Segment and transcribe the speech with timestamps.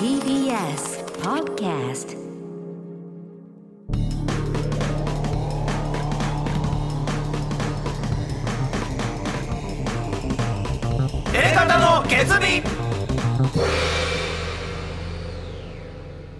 [0.00, 2.16] TBS Podcast.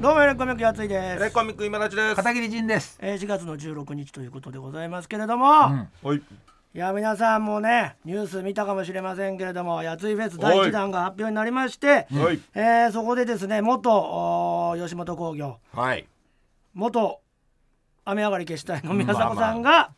[0.01, 2.17] どうもエレコミックやついです、レコミック今立ちです。
[2.17, 2.99] 片桐仁です。
[3.03, 6.23] えー、4月の16日ということでございますけれども、はい
[6.73, 12.41] いや皆さんもねニュース見たかもしれませんけれどもやついフェス第1弾が発表になりまして、はい。
[12.55, 16.07] えーそこでですね元吉本興業はい。
[16.73, 17.21] 元
[18.05, 19.91] 雨上がり消したいの宮迫さんが、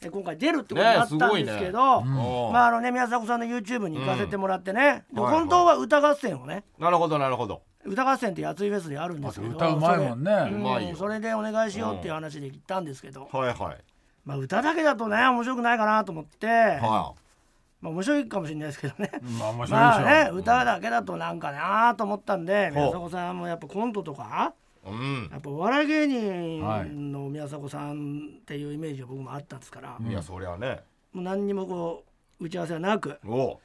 [0.00, 2.16] えー今回出るってことになったんですけど、ねね。
[2.16, 2.52] うん。
[2.52, 5.40] まああのね宮迫さんの YouTube に行かせてもらってね、ではいはい。
[5.40, 7.62] 本当は歌合戦をねなるほどなるほど。
[7.84, 10.30] 歌合戦ってやついフェスであるんですけどあ歌うまいもんね。
[10.30, 10.96] それうまいよ。
[10.96, 13.93] それでお願いしようっていう話で行ったんですけど、はいはい
[14.24, 17.14] まあ、歌だけだとね面白くないかなと思って、は
[17.80, 19.10] まあ、面白いかもしれないですけどね。
[19.38, 19.74] まあ面白いでしょ。
[19.74, 22.84] まあね歌だけだとなんかなと思ったんでほう。
[22.86, 24.54] 宮迫さんもやっぱコントとか
[24.86, 25.28] いうん。
[25.30, 30.80] やっぱお笑い芸はい人の宮迫さんっていうイメージが僕もあったんですから、もいやそりゃね。
[31.14, 32.04] う何にもこ
[32.40, 33.60] う打ち合わせはなくお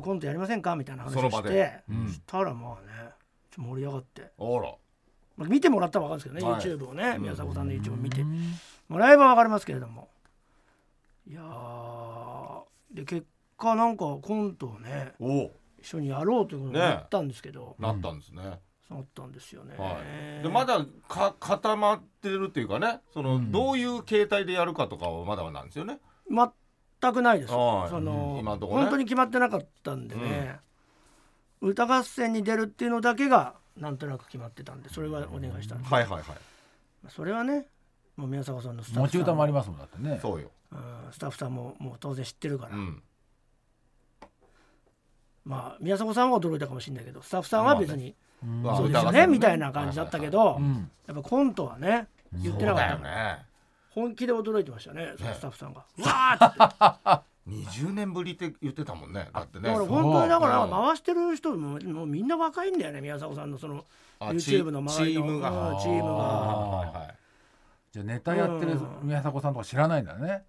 [0.00, 2.08] コントやりませんかみたいな話をしてうん。
[2.08, 3.10] そしたらまあね
[3.58, 4.74] 盛り上がって、あら。
[5.36, 6.62] まあ、見てもらったら分かるんですけどね、はい。
[6.62, 8.22] YouTube をね宮迫さんの YouTube を見て。
[8.22, 8.54] うん
[8.94, 10.08] もらえば分かりますけれども。
[11.26, 13.26] いやーで結
[13.58, 15.50] 果なんかコントをねお
[15.80, 18.60] 一緒にやろうということになったんですけど、なったんですね。
[18.88, 19.98] なったんですよね、は
[20.40, 20.42] い。
[20.42, 23.50] でまだか固まってるっていうかねそのうん。
[23.50, 25.98] どういう形態でやるかとかはまだなんですよね。
[26.30, 27.52] 全くないです。
[27.52, 27.90] はい。
[27.90, 28.38] その、うん。
[28.40, 28.82] 今のとこね。
[28.82, 30.60] 本当に決まってなかったんでね、
[31.60, 36.24] 歌合戦に出るっていうのだけがなんとなく決まってたんでそれはお願いしたんです、はいはいはい。
[37.08, 37.66] それはね
[38.16, 40.18] もう宮迫さんのスタッ持ちフさん歌もありますもんだってね。
[40.22, 40.50] そうよ。
[40.72, 40.78] うん
[41.12, 43.02] スタッフさんももう当然知ってるから、うん。
[45.44, 49.26] まあ宮迫さんは驚いたかもしれないけどスタッフさんは別に、そうですよねね。
[49.26, 50.90] みたいな感じだったけど、うん。
[51.06, 52.98] やっぱコントはね言ってなかった。
[52.98, 53.38] ね。
[53.90, 55.84] 本気で驚いてましたねそのスタッフさんが。
[56.02, 57.24] わーって。
[57.48, 59.28] 20年ぶりって言ってたもんね。
[59.32, 59.68] だってね。
[59.68, 60.66] だから本当にだからう。
[60.66, 63.84] ん回してる人ももうみんな若いんだよね宮迫さんのその
[64.18, 65.22] あ YouTube の周りの。
[65.22, 65.70] チームが。
[65.70, 66.08] うんチームが。
[66.08, 67.23] はいはい
[67.94, 69.06] じゃあネタやってるうん。
[69.06, 70.42] 宮迫さんとか知らないんだね。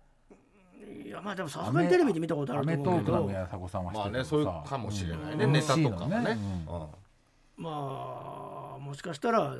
[1.05, 5.45] いやまあでもさすがにテレビで見たことあアるとメトークの思うけど宮迫さんは知ってるまあねそういうかもしれないね。
[5.45, 5.51] うん。
[5.51, 6.17] ネタとかもね。
[6.67, 6.87] うんうん。
[7.57, 7.69] ま
[8.77, 9.55] あもしかしたら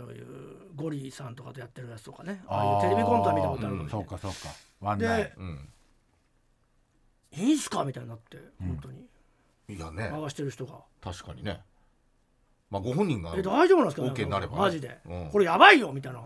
[0.75, 2.41] ゴリさんとかとやってるやつとかね。
[2.47, 4.07] ああいうテレビコントは見たことあるかもしれない。
[4.09, 4.55] そうかそうか。
[4.81, 5.69] ワンナイでうん。
[7.37, 7.85] いいんすか？
[7.85, 9.05] みたいになって本当に。
[9.69, 10.09] いやね。
[10.11, 10.79] 回してる人が。
[11.03, 11.61] 確かにね
[12.75, 14.55] まあご本人がえ大丈夫なんですか OK になれば。
[14.55, 14.97] ねマジで。
[15.05, 15.29] うん。
[15.31, 16.19] これやばいよみたいな。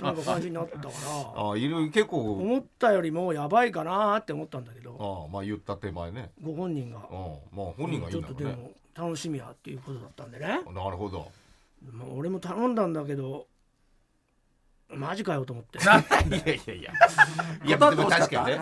[0.00, 1.50] なんか感じになったから。
[1.50, 2.32] あいる結構。
[2.32, 5.28] 思ったよりもやばいかなって思ったんだけど。
[5.28, 6.32] あまあ言った手前ね。
[6.42, 6.98] ご本人が。
[6.98, 7.04] うん。
[7.56, 8.50] まあ本人がいいちょんだろうね。
[8.50, 10.46] っとでも楽しみやっていうことだったんでね。
[10.48, 11.28] なるほど。
[11.92, 13.46] まあ俺も頼んだんだけど
[14.92, 15.78] マジかよと思って。
[15.80, 15.96] いや
[16.54, 16.92] いやいや。
[17.64, 18.56] いやでも確かにね。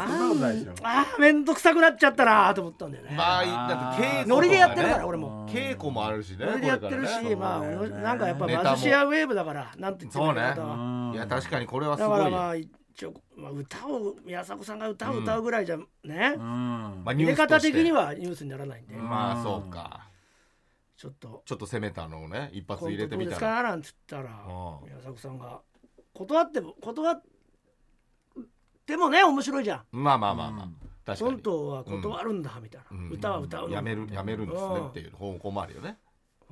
[0.83, 5.49] あーめんどくさくなっちゃったなと思ったんだよね、まあだって稽ノリでやってるから俺も。
[5.49, 11.15] 稽古もあるしねノリでやってるし、まあなんかやっぱマジシアウェーブだからなんて言ってもそうね。
[11.15, 12.25] いや確かにこれはすだごいよ。
[12.25, 17.03] からまあ一応、まあ、歌を宮迫さんが歌を歌うぐらいじゃね、うん。
[17.05, 17.69] まあ入れニュースとして。
[17.69, 19.09] 方的にはニュースにならないんで、うん。
[19.09, 20.09] まあそうか。
[20.97, 21.43] ちょっと。
[21.47, 23.63] ちょっと攻めたのをね一発コン入れトどうですてみたら。
[23.63, 24.89] かなんつったらうん。
[24.89, 25.61] 宮迫さんが
[26.19, 27.23] 断っても断っ
[28.85, 29.83] てもね面白いじゃん。
[29.93, 30.69] まあまあまあまあ。
[31.07, 31.31] 確かに。
[31.31, 33.11] コントは断るんだみたいな、うん。
[33.11, 33.75] 歌は歌うの。
[33.75, 34.89] やめるやめるんですねうん。
[34.89, 35.97] っていう方向もあるよね。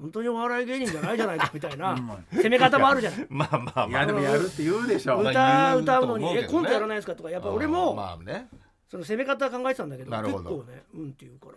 [0.00, 1.92] 本当にお笑い芸人じゃないじゃないかみたいな。
[1.92, 2.06] うん。
[2.30, 3.26] 攻め方もあるじゃない。
[3.28, 4.06] まあまあまあ。
[4.06, 5.20] でもやるって言うでしょ。
[5.20, 8.48] まあ歌歌うのに「えコントやらないですか?」とかやっぱ俺もまあね。
[8.88, 10.50] その攻め方考えてたんだけどなるほど。
[10.50, 11.54] 結構ねうんって言うから。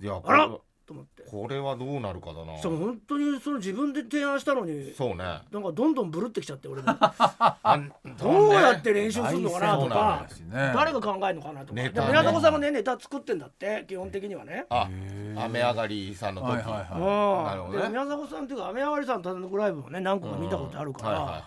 [0.00, 0.50] いやこあら
[0.86, 1.22] と思って。
[1.22, 2.56] これはどうなるかだな。
[2.56, 5.16] しかも本当にその自分で提案したのにそうね。
[5.50, 6.88] なんかどんどんブルってきちゃって俺も。
[6.98, 7.80] あ
[8.18, 10.72] どうやって練習するのかなとかね。
[10.74, 11.72] 誰が考えるのかなとか。
[11.74, 14.66] 宮迫さんがねネタ作ってんだって基本的にはね。
[14.68, 14.88] あ
[15.36, 16.50] 雨上がりさんの時。
[16.50, 17.82] はいはいはいね。
[17.82, 21.42] で宮迫さんっていうか雨上がりさん単独ライブもね何個か見たことあるかはいはいらは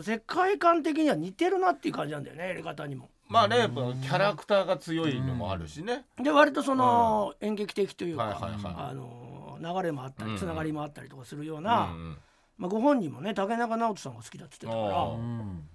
[0.00, 0.02] い。
[0.02, 3.08] 世界観的には似てるなっていう感じなんだよねやり方にも。
[3.28, 6.04] まあねやっぱキャラクターが強いのもあるしね。
[6.22, 8.38] で割とその演劇的というか、
[8.76, 10.32] あの流れもあったうん。
[10.34, 12.18] りつながりもあったりとかするよううな、ん。
[12.56, 15.68] まあ、ご本人もね竹中直人さんが好きだって言ってたかあらうん。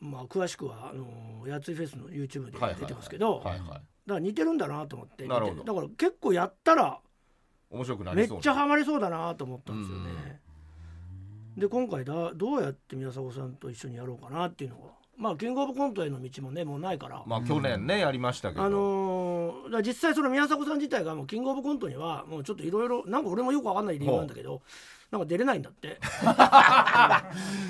[0.00, 5.52] まあ、詳しくはあのやついフェスの YouTube で出てますけど、だから似てるんだなと思ってだから
[5.98, 7.00] 結構やったら
[7.68, 10.40] 面白くなめっちゃハマりそうだなと思ったんですよね。
[11.56, 14.84] で今回だどうやって宮迫さんと一緒にやろうかなっていうのが
[15.20, 18.62] まあキングオブコントへの道もねもうないから、まあ去年ねやりましたけど。
[18.64, 24.62] あのー実際その宮迫さん自体がもうキングオブコントにはもうちょっといろいろなんか俺もよくわかんない理由なんだけど
[25.12, 25.98] なんか出れないんだって。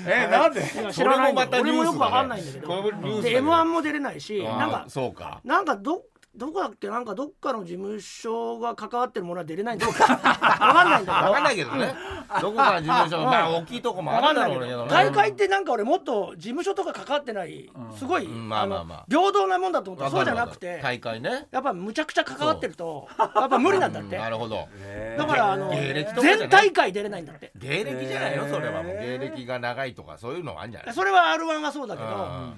[0.07, 0.61] えなんで？
[0.93, 1.33] 知らない。
[1.33, 2.67] んだ俺もよくわかんないんだけど。
[2.67, 5.41] これもニュースだで m 1も出れないしなんかそうか。
[5.43, 6.03] なんかど
[6.35, 6.87] どこだっけ？
[6.87, 11.95] なんかどっかの事務所が関わってるものは出れないんだけど わかんないんだけど分かんないけどね。
[12.41, 14.65] どこか事務所うんまあ大きいとこもあるんだろうけど。
[14.65, 14.71] ね。
[14.71, 19.05] ど大会ってなんか俺もっと事務所とか関わってないすごいうんまあまあまあ。
[19.09, 21.47] 平等なもんだと思ったらそうじゃなくて大会ね。
[21.51, 24.15] やっぱむちゃくちゃ関わってるとやっぱ無理なんだって。
[24.15, 24.69] うんなるほど。
[25.17, 27.51] だからあの芸歴全大会出れないんだって。
[27.57, 28.97] 芸歴じゃないのそれはもう。
[28.99, 30.93] 芸歴が長いとかそういうのがあるんじゃない？
[30.95, 32.53] それは r 1はそうだけどうん。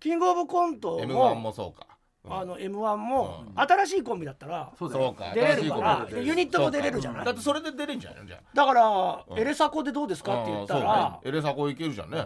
[0.00, 1.86] キングオブコント M1 ももそうか。
[1.88, 1.95] うん
[2.28, 3.60] あの m 1もうん。
[3.60, 5.06] 新しいコンビだったらそうだよ。
[5.06, 5.32] そうか。
[5.34, 5.76] 出れるか
[6.10, 7.24] らユニットも出れるじゃない？
[7.24, 9.38] だってそれで出れんじゃないのじゃだからうん。
[9.38, 11.38] エレサコでどうですかって言ったあらあそうね。
[11.38, 12.24] エレサコいけるじゃんね。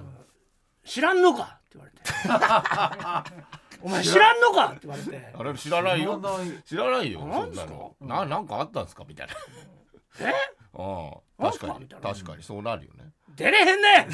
[0.85, 3.35] 知らんのかって言われて。
[3.83, 5.33] お前知らんのかって言われて。
[5.39, 6.21] あれ知らないよ。
[6.67, 7.13] 知らない。
[7.13, 7.67] よなんすか？
[7.67, 8.25] そんなの。
[8.25, 9.05] ななんかあったんですか？
[9.09, 9.33] みたいな。
[10.21, 10.33] え？
[10.75, 11.45] うん。
[11.45, 11.73] なんす確かに。
[11.75, 12.09] かみたいな。
[12.13, 12.43] 確かに。
[12.43, 13.11] そうなるよね
[13.41, 14.09] 出れへんね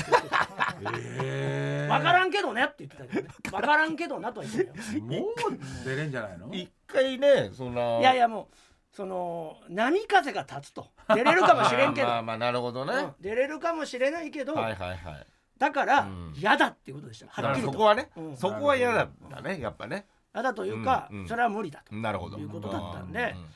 [1.22, 1.88] え。
[1.90, 3.34] 分からんけどねって言ってたけどね。
[3.50, 5.02] 分からんけどなとは言ってたよ。
[5.02, 6.48] もう出れんじゃないの？
[6.52, 8.56] 一回ねそんないやいやもう
[8.92, 10.86] その波風が立つと。
[11.08, 12.92] 出れるかもしれんけど、 まあまあなるほどね。
[12.94, 13.14] うん。
[13.20, 15.26] 出れるかもしれないけど、はいはいはい。
[15.58, 16.32] だからうん。
[16.36, 17.26] 嫌だっていうことでした。
[17.28, 17.72] はっきりと。
[17.72, 18.36] そこはねうん。
[18.36, 20.06] そこは嫌だったねやっぱね。
[20.34, 21.28] 嫌だというか、うんうん。
[21.28, 21.94] それは無理だと。
[21.96, 22.38] なるほど。
[22.38, 23.34] いうことだったんで。
[23.36, 23.46] うう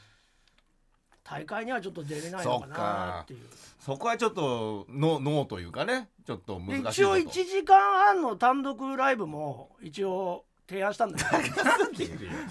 [1.30, 3.40] 大会にはちょっと出れないのかなっていう。
[3.78, 6.08] そこはちょっとノノーというかね。
[6.26, 11.56] ちょっとで難しい一応1時間半の単独ライブも一応提案したんだけど。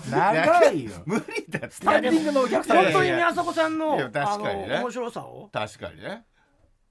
[0.09, 0.91] 長いよ。
[1.05, 4.65] 無理だっスタンディングのお客さん本当に宮迫さんのいや確かにね。
[4.65, 5.49] あの面白さを。
[5.51, 6.23] 確かにね。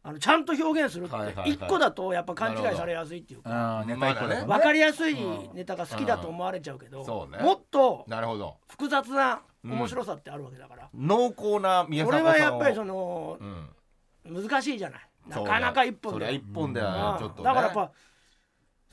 [0.03, 1.51] あのちゃんと表現するってはいはいはい。
[1.51, 3.81] 一個だとやっぱ勘違いされやすいっていうか。
[3.83, 5.17] うんネタ一個だもん分かりやすい
[5.55, 7.07] ネタが好きだと思われちゃうけど、うん。
[7.07, 7.43] そうね。
[7.43, 8.57] もっとなるほど。
[8.69, 14.45] 複雑な面白さってあるわけだから、濃厚な宮これはやっぱりそのうん。
[14.45, 15.01] 難しいじゃない。
[15.29, 16.35] なかなか一本で。
[16.35, 17.45] 一本ではちょっとね。
[17.45, 17.93] だからやっぱ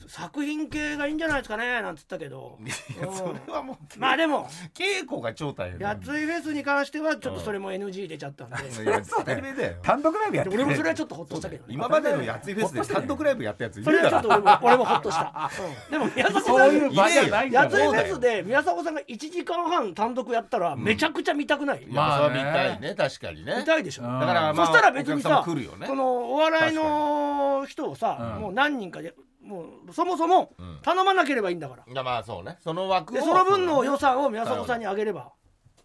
[0.08, 2.58] 作品系がいいんじゃないですかねなんつったけど。
[2.60, 4.46] いやそれはもうまあでも。
[4.74, 5.78] 稽古が超大変。
[5.78, 9.76] だやついフェスに関してはちょっとそれも NG 出ちゃったんで、 いや当たり前だよ。
[9.82, 11.74] 単独ライブやってで俺もそれはちょっとホッとしたけどね。
[11.74, 14.16] 今までのやついフェスで単独ライブやったやついそれるだろ。
[14.16, 15.50] はちょっと俺も俺もホッとした、
[15.88, 23.56] う んでも宮迫さんいう場じゃないんだやついフェスで宮迫さんが1時間半単独やったらめちゃくちゃ見たくない、いまあ見たいね確かにね。
[23.58, 24.20] 見たいでしょ、うん。
[24.20, 25.86] だからまあそしたら別にさお客様来るよね。
[25.86, 28.42] そのお笑いの人をさ、うん。
[28.42, 29.14] もう何人かで
[29.46, 30.78] もうそもそもうん。
[30.82, 32.58] 頼まなければいいんだから、いやまあそうね。
[32.60, 35.32] その枠をでその分の予算を宮迫さんにあげれば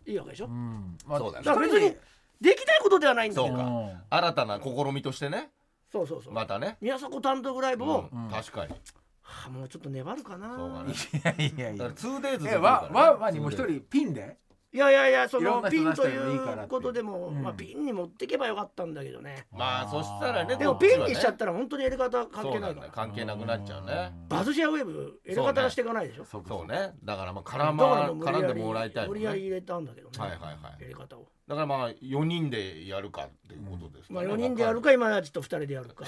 [0.06, 0.98] いいわけでしょ、うん。
[1.06, 1.96] まあそうだねだから別に
[2.42, 3.56] できないことではないんだけど。
[3.56, 3.70] そうか。
[3.70, 4.02] うん。
[4.10, 5.52] 新たな試みとしてね。
[5.92, 6.34] そうそうそう。
[6.34, 6.78] またね。
[6.82, 8.30] 宮迫単独ライブを、うん。
[8.30, 8.74] 確かに。
[9.22, 10.56] はあもうちょっと粘るかな。
[10.56, 10.94] そうだね。
[10.94, 11.84] いやいやいや。
[11.90, 14.38] だから 2days えわわわにもう一人ピンで？
[14.74, 16.68] いやいやいやそいろんなのピンといいからっていう。
[16.70, 17.42] ことでも、うん。
[17.42, 19.46] まあ、ピンに持ってけばよかったんだけどね。
[19.52, 22.52] まあそしたらねでもピンにしちゃったら本当にやり方関係ないから。
[22.52, 24.12] そうなんだよ関係なくなっちゃうね。
[24.30, 26.26] バズシェアウェブやり方がしていかないでしょ。
[26.26, 26.94] そうね。
[27.04, 27.76] だからまあ絡
[28.18, 29.20] 絡んでもらいたいもんね。
[29.20, 30.82] 無理やり入れたんだけどね、はいはいはい。
[30.84, 34.14] やり方をだからまあ4人でやるかっていうことですか。
[34.14, 36.06] まあね4人でやるか今はちょっと2人でやるか。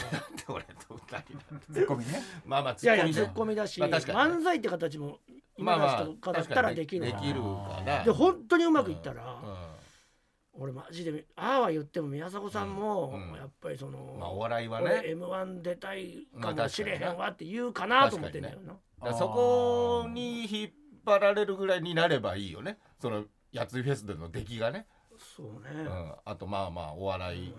[0.47, 5.19] 俺と2人ツッコミねまあまあいやいやねツッコミだし、まあ確かにね漫才って形も
[5.57, 10.61] 今の人かだったらできるできるからで本当にうまくいったら、うん。
[10.61, 13.31] 俺マジでああは言っても宮迫さんも、うん。
[13.31, 18.59] うんやっぱりその、まあお笑いは俺ね m 1出たいかまあもしれへんわって言うかなと思ってんだよ
[19.01, 20.71] な、そこに引っ
[21.05, 22.77] 張られるぐらいになればいいよね。
[23.01, 24.87] そのやついフェスでの出来がね、
[25.23, 27.53] そうね、うん、あとまあまあお笑い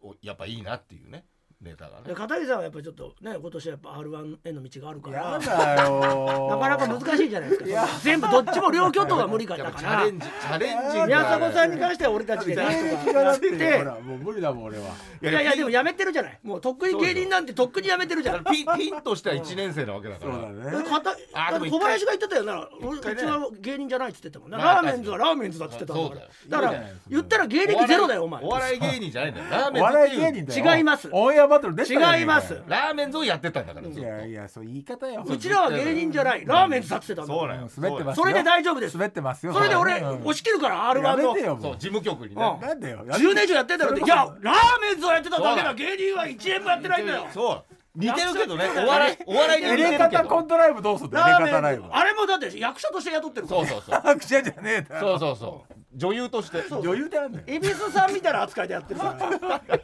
[0.00, 1.26] をやっぱいいなっていうね。
[1.62, 2.08] ネタがね。
[2.08, 5.16] で片桐さんはやっぱりちょっとね今年はやっぱ r 1への道があるから。
[5.16, 7.88] やだよなかなか難しいじゃないですか。
[8.02, 10.04] 全部どっちも両巨頭が無理かやだから。
[10.04, 12.72] っぱチャレンジチャレンジが宮迫さんに関しては俺たちでなんと。
[12.72, 14.84] か芸歴がだっやっててほらもう無理だもん俺は。
[15.22, 16.38] いやいやでもやめてるじゃない。
[16.42, 18.44] もうとっくに芸人なんてとっくにやめてるじゃん。
[18.44, 20.32] ピンピンとした1年生なわけだから。
[20.32, 20.84] そうだね。
[20.86, 21.80] えかたあでも一回。
[21.80, 22.68] 小林が言ってたよな。
[22.82, 23.20] 俺う回ね。
[23.20, 24.58] ちは芸人じゃないっつってたもんな。
[24.58, 26.20] まあラーメンズはラーメンズだっつってたんだから。
[26.20, 28.42] そうだから言ったら芸歴ゼロだよお前。
[28.42, 29.46] お笑い芸人じゃないんだよ。
[29.50, 30.16] ラーメおンズっていう。
[30.16, 30.76] 笑い芸人だよ。
[30.76, 31.08] 違います。
[31.12, 32.60] オンエアバトル出てた違います。
[32.66, 34.00] ラーメンズをやってたんだからずっと。
[34.00, 35.24] いやいやそう言い方よ。
[35.26, 36.44] うちらは芸人じゃない。
[36.46, 37.68] ラーメンズだってたんだそうだよ。
[37.76, 38.24] 滑ってますよ。
[38.24, 38.94] それで大丈夫です。
[38.96, 39.52] 滑ってますよ。
[39.52, 40.20] それで俺うん。
[40.22, 41.62] 押し切るから r 1のやめてよもう。
[41.62, 42.38] そう事務局にうん。
[42.38, 43.04] ねなんだよ。
[43.06, 44.04] 10年以上やってんだろって。
[44.04, 45.54] いやラーメンズをやってただけだ。
[45.56, 47.26] そうだ芸人は1円もやってないんだよ。
[47.32, 47.74] そう。
[47.94, 48.64] 似てるけどね。
[48.74, 53.66] お笑いお笑いに似てエレるけどカタコントライブどうすんラーメンズあれもだって役者として雇ってるから。
[53.66, 56.62] そうそうそう拍手じゃねえだろそうそうそう女優として。
[56.70, 57.44] 女優ってなんだよ。
[57.46, 59.58] 恵比寿さんみたいな扱いでやってるから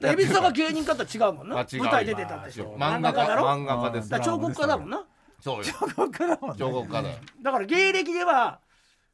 [0.00, 1.56] で蛭子さんが芸人かとは違うもんな。
[1.56, 3.46] 舞台出てたってしょ漫画家だろ？
[3.46, 5.04] 漫画家です彫刻家だもんな。
[5.40, 5.72] そうよ。
[5.94, 6.56] こっからもんね。
[6.58, 7.16] 彫刻家だよ。
[7.42, 8.60] だから芸歴では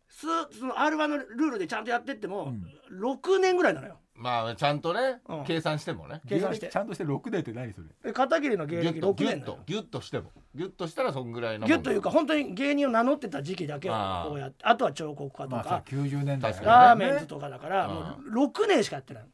[0.08, 0.26] す
[0.58, 2.54] その R1 のルールでちゃんとやってっても、
[2.90, 5.44] 6年ぐらいなのよまあちゃんとねうん。
[5.44, 6.20] 計算してもね。
[6.28, 6.68] 計算して。
[6.68, 7.88] ちゃんとして6代って何それ？
[8.04, 10.30] で片桐の芸歴ギュッと6ギュッとギュッとしても。
[10.54, 17.94] ギュッとしたらそんぐらいのギュッというか本当に芸人を名乗ってた時期だけをあーこうやってあとは彫刻家とまあさか、90年代確かにラーメンズとかだから、うん
[18.32, 19.24] もう6年しかやってない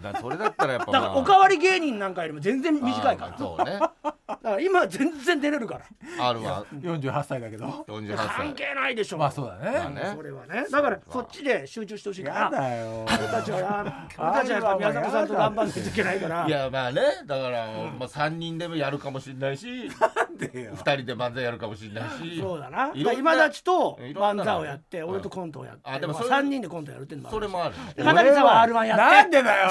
[0.00, 3.38] だそれだったらやっぱだからおかわり芸人なんかよりも全然短いから。
[3.38, 3.78] そうね。
[3.78, 5.84] だから今は全然出れるから。
[6.32, 7.84] R148 48歳だけど。
[7.86, 8.54] 関歳。
[8.54, 9.18] 係ないでしょ。
[9.18, 9.78] まあそうだね。
[9.78, 10.12] まあね。
[10.14, 10.66] それはね。
[10.70, 13.04] だからそっちで集中してほしいかやらだよ。
[13.06, 16.46] 俺たちはや俺たちはやっぱ宮迫さんと頑張っていけないから。
[16.46, 17.02] いやまあね。
[17.26, 17.66] だから、
[17.98, 19.88] まあ、3人でもやるかもしれないし。
[20.00, 20.72] なんでよ。
[20.74, 22.40] 2人で漫才やるかもしれないし。
[22.40, 22.92] そうだな。
[22.94, 27.38] 今立ちと漫才をやって、うん俺とコントをやって、まああでもそれ三人でコントやるっていうのもあるし。
[27.38, 27.94] それもあるね。
[27.94, 29.68] で片桐さんは R1 やって、なんでだよ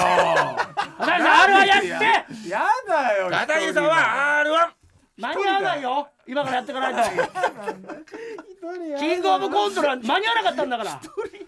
[0.98, 3.94] 片桐さん R1 やって、やだよ片桐さんは
[4.44, 4.68] R1
[5.18, 6.08] 間に合わないよ。
[6.26, 7.22] 今からやっていかないと。
[8.98, 11.00] キングオブコントなんて間に合わなかったんだから。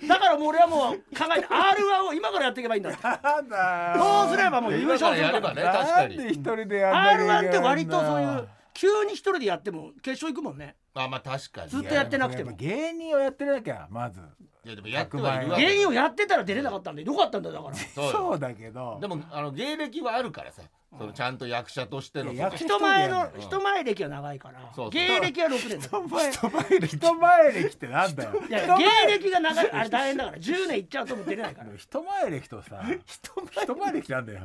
[0.08, 5.72] だからもう俺はもう考えて R1 を今からやっていけばいいんだどうすればもう優勝するからやればねら。
[5.72, 8.48] 確かになんで一人でやんなきゃいけないん R1 だって割とそういう
[8.78, 10.76] 急に一人でやっても決勝行くもんね。
[10.94, 11.70] あまあ確かに。
[11.70, 12.52] ずっとやってなくても。
[12.54, 14.20] 芸人をやってなきゃまず。
[14.64, 17.12] いやでもやってはいるわけ芸人をやってたら出れなかったんでよ。
[17.12, 17.74] かったんだよだから。
[17.74, 18.98] そうよそうだけど。
[19.00, 20.62] でもあの芸歴はあるからさ。
[20.96, 22.32] そのちゃんと役者としての。
[22.32, 23.30] いや役者人前の。
[23.34, 24.60] うん人前歴は長いから。
[24.60, 24.90] そうそう。
[24.90, 27.74] 芸歴は6年だ人前人前歴。
[27.74, 28.30] ってなんだよ。
[28.48, 30.36] いや芸歴が長いあれ大変だから。
[30.38, 31.68] 10年いっちゃうともう出れないから。
[31.68, 32.84] い人前歴とさ
[33.52, 34.12] 人前歴。
[34.12, 34.40] なんだよ。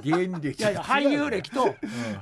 [0.00, 0.62] 芸人歴。
[0.62, 1.74] やいや俳優歴と。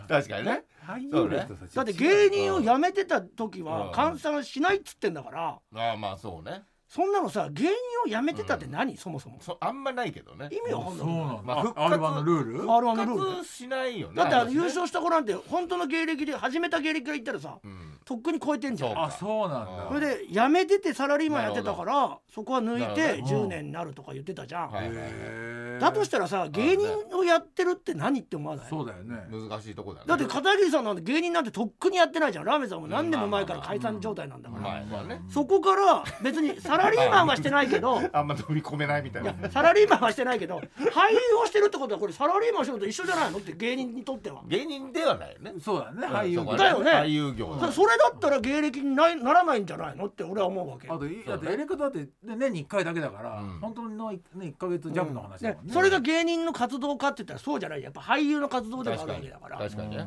[0.09, 3.67] 確かにね俳優歴とさだって芸人を辞めてた時うん。
[3.67, 5.59] は換算しないっつってんだから。
[5.75, 6.63] ああまあそうね。
[6.87, 7.73] そんなのさ芸人
[8.07, 8.97] を辞めてたって何？
[8.97, 9.39] そもそも。
[9.41, 10.49] そあんまないけどね。
[10.53, 13.21] 意味わかんないそうなんだ、まあ復活 R1 のルール？R1 のルール。
[13.21, 17.99] 復活しないよねだって優勝した子なんて本当の芸歴で始めた芸歴から言ったらさうん。
[18.05, 19.03] とっくに超えてんじゃん。
[19.03, 19.89] あそうなんだ。
[19.89, 24.71] それで辞めててサラリーマンやってたからそこは抜いてなるほど10年になるとか言ってたじゃん。
[24.71, 25.07] はいはいはい。
[25.07, 28.67] へーだとしたらさ芸人をやってるって何って思わない？
[28.69, 29.27] そうだよね。
[29.31, 30.07] 難しいとこだね。
[30.07, 32.45] だって片桐さんなんて芸人なんてとっくにやってないじゃん。
[32.45, 34.83] ラーメンさんも何年も前から解散状態なんだから、
[35.29, 38.01] そこから別にサラリーマンはしてないけど。
[38.13, 40.61] あんま飛び込めないみたいいなやサラリーマンはしてないけど俳
[41.13, 43.39] 優をしてるってことはこれサラリーマンしてると一緒じゃないの？
[43.39, 44.43] って芸人にとっては。
[44.47, 45.55] 芸人ではないよね。
[45.61, 46.07] そうだね。
[46.07, 46.91] うん俳優そこはだよね。
[46.91, 50.07] 俳優業そそれだったら芸歴にないならないんじゃないの？
[50.07, 50.89] って俺は思うわけ。
[50.89, 53.59] あとだってエレクだってね年に1回だけだから、うん。
[53.61, 57.83] 本当のね1ヶ月ジャブの話だもんそれが芸人の活動かって言ったらそうじゃない。
[57.83, 59.59] やっぱ俳優の活動でもあるわけだから。
[59.59, 60.07] 確かにね。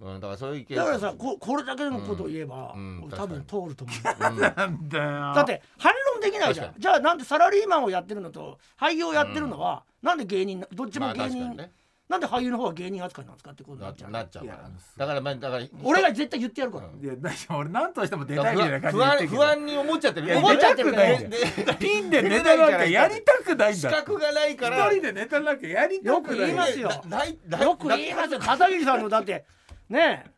[0.00, 0.20] うん。
[0.20, 3.02] だからそういう意見だからさここれだけのことを言えば、うん。
[3.04, 4.32] 俺多分通ると思う。
[4.32, 4.40] うん。
[4.40, 5.34] なんだよ。
[5.34, 6.74] だって反論できないじゃん。
[6.78, 11.72] じゃあなんでサラリーマンをやってるのと俳優をやってるのは、なんで芸人などっちまあも芸人、確かにね
[12.10, 14.10] なんで俳優の方は芸人扱いなんですかってことにななっちゃう。
[14.10, 14.70] なっちゃうから。
[14.96, 17.04] だからまあだから俺が絶対言ってやるから、うん。
[17.04, 19.36] いや大丈夫俺何としても出たいみたいなら不安感じで言ってるけど。
[19.36, 20.38] 不安に思っちゃってる。
[20.38, 24.88] 思っちゃってるピンでネタなんかやりたくないん資だ格がないから。
[24.88, 26.46] 一人でネタなんかやりたよくくない。
[26.46, 26.90] 言いますよ。
[26.90, 28.40] よく言いますよ。
[28.40, 29.44] 片桐さんのだって
[29.88, 30.30] ねえ。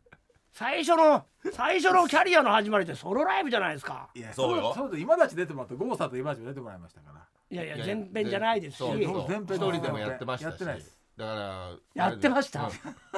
[0.53, 1.25] 最初の
[1.55, 4.11] 最初のキャリアの始まりってソロライブじゃないですか。
[4.15, 4.75] いやそうよ。
[4.77, 7.27] そうだ今立ち出てもらったゴーサと今立ち出てもらいましたから。
[7.51, 8.79] いやいやいや前編じゃないですし。
[8.79, 9.27] そうそう。
[9.29, 10.53] 全編一人でもやってましたし。
[10.53, 12.65] やってないですだからやってました？
[12.65, 12.71] うん。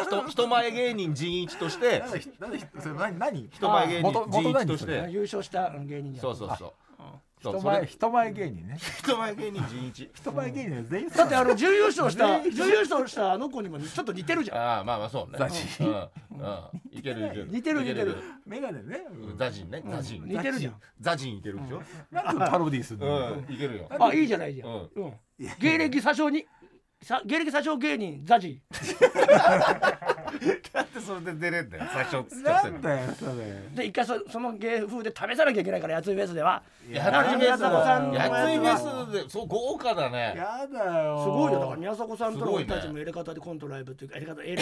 [0.04, 3.48] 人人前芸人陣一としてなんだひなんだひそれ何何？
[3.52, 5.10] 人前芸人元元陣一として。
[5.10, 6.72] 優勝した芸人じゃんそうそうそう。
[7.42, 8.78] そう人前人前芸人ね。
[8.98, 10.10] 人前芸人陣一。
[10.14, 14.58] 人前芸人は全員だってあの準優勝した準優勝したあの子にもちょっと似てるじゃん。
[14.58, 15.38] ああまあまあそうね。
[15.38, 15.86] ザジうん。
[15.88, 16.08] うん。
[16.90, 17.48] いけるいける。
[17.50, 19.06] 似てる似てるメガネね。
[19.10, 19.36] うん。
[19.36, 19.82] ザジンね。
[19.86, 20.24] ザジン。
[20.24, 20.74] 似てるじゃん。
[21.00, 21.82] ザジンいけるでしょ。
[22.10, 23.88] なんでパロディーするいけるよ。
[23.90, 25.12] あいいじゃないじゃん、ううん。
[25.60, 26.46] 芸歴詐称に
[27.04, 28.60] さ芸歴詐称芸人ザジ
[30.72, 33.32] だってそれで出れんだよ最初っつっちゃってなんだよそれ。
[33.74, 40.34] で一回そその芸風で試さなきゃいけないからやついフェスではやなついフェスやついでそう豪華だね。
[40.36, 41.22] やだよ。
[41.22, 41.60] すごいよ。
[41.60, 44.52] だから宮迫さんと俺たちもエレカタでコントライブっていうかエレカタエレ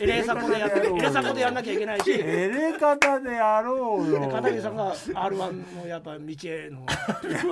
[0.00, 2.04] エレサコでやってエレサコでやんなきゃいけないし。
[2.06, 4.28] でエレ方でやろうよ。
[4.28, 6.86] 片桐さんが R1 のやっぱ道への。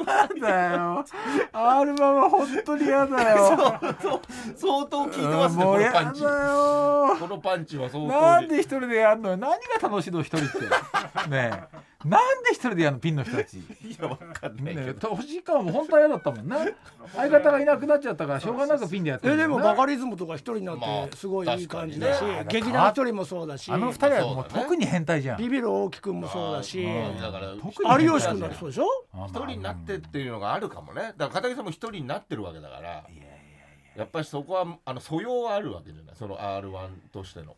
[0.09, 1.05] やだよ。
[1.53, 3.81] R マは本当にやだよ。
[4.57, 6.21] 相当効いてますねこのパンチ。
[6.23, 8.09] このパンチは相当に。
[8.09, 9.37] なんで一人でやんのよ。
[9.37, 11.29] 何が楽しいの一人って。
[11.29, 13.59] ねえなんで一人でやんのピンの人たち。
[13.59, 13.63] い
[14.01, 16.59] やわかんないねえけど星川も本当は嫌だったもんな
[17.15, 23.71] 相方がいなくなっちゃったからしょうがなくピンでやってえるんだよなでもバカリズムとか一人になまあってすごいいい感じだし劇団一人もそうだし。
[23.71, 25.39] あの二人はもう特に変態じゃん。
[25.39, 26.83] ビビる大木くんもそうだし。
[26.85, 28.85] うんだから特に有吉くんだってそうでしょ？
[29.13, 31.03] あまあ一人になってっていうのがあるかもね。
[31.03, 32.81] だから片桐さんも一人になってるわけだから。
[32.81, 34.05] いやいやいやや。
[34.05, 36.17] っぱりそこはあの素養はあるわけじゃない？
[36.17, 37.57] その R1 としての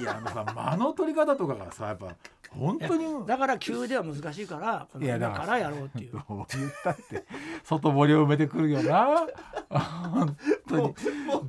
[0.00, 2.14] いやあのさ間の取り方とかがさやっぱ
[2.50, 3.26] 本当に。
[3.26, 6.12] だから急では難しいからこのいやだから今からやろうっていう。
[6.12, 7.24] どう言ったって
[7.64, 9.26] 外堀を埋めてくるよな。
[9.70, 10.36] 本
[10.68, 10.94] 当に。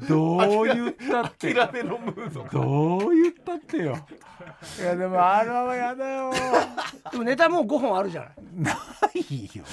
[0.08, 1.54] どう言ったって。
[1.54, 2.48] 諦めのムード。
[2.52, 3.98] どう言ったってよ。
[4.80, 6.32] いやでもあれはやだよ。
[7.12, 8.32] でもネタもう5本あるじゃない。
[8.56, 8.72] な
[9.14, 9.64] いよ。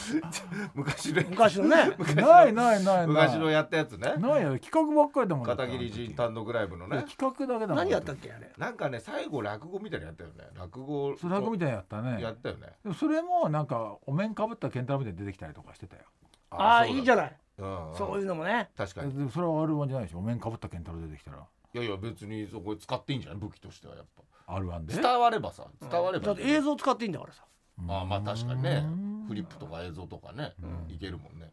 [0.75, 1.97] 昔ね昔のね。
[2.15, 3.07] ないないないない。
[3.07, 4.17] 昔のやったやつね。
[4.19, 4.59] ないよ。
[4.59, 7.05] 企画ばっかりだもん片桐仁単独ライブのね。
[7.09, 8.51] 企画だけだもん何やったっけあれ。
[8.57, 10.51] なんかね最後落語みたいなのやったよね。
[10.59, 12.67] 落語スラグみたいなのやったやねったよね。
[12.83, 16.03] でもそれもなんかお面かぶった健太郎みたいに出てきたりとかしてたよ。
[16.51, 17.25] ああいいじゃない。
[17.25, 17.97] ないうん。
[17.97, 18.71] そういうのもね。
[18.77, 19.13] 確かに。
[19.13, 20.19] でもそれは R1 じゃないでしょ。
[20.19, 21.39] お面かぶった健太郎出てきたら。
[21.75, 24.05] いやいや別にそこ使っていいんじゃない武器としてはやっ
[24.47, 24.95] R1 で。
[24.97, 27.45] ぱ伝わればさ伝わればだって映像使っていいんだからさ。
[27.89, 28.85] ああまあ確かにね。
[28.85, 30.95] うんフリップとか映像とかねうん。
[30.95, 31.51] いけるもんね。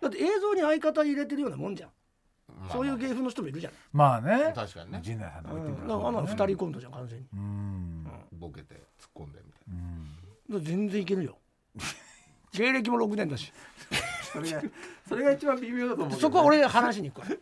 [0.00, 1.88] だって映像に相方入れてるようなもんじゃん。
[1.90, 1.99] まあ
[2.72, 4.52] そういう芸風の人もいるじゃまあね。
[4.54, 5.00] 確かにね。
[5.02, 5.88] 陣内さんとかららあん。
[5.88, 7.26] なのそう二人コントじゃん完全に。
[7.32, 8.06] うん。
[8.32, 8.82] ボケて突っ
[9.14, 10.04] 込んでみたいうん。
[10.04, 11.38] だから全然いけるよ。
[12.52, 13.52] 芸歴も6年だし。
[14.32, 14.62] それが
[15.10, 16.16] それが一番微妙だと思うね。
[16.20, 17.36] そこは俺話しに行くから。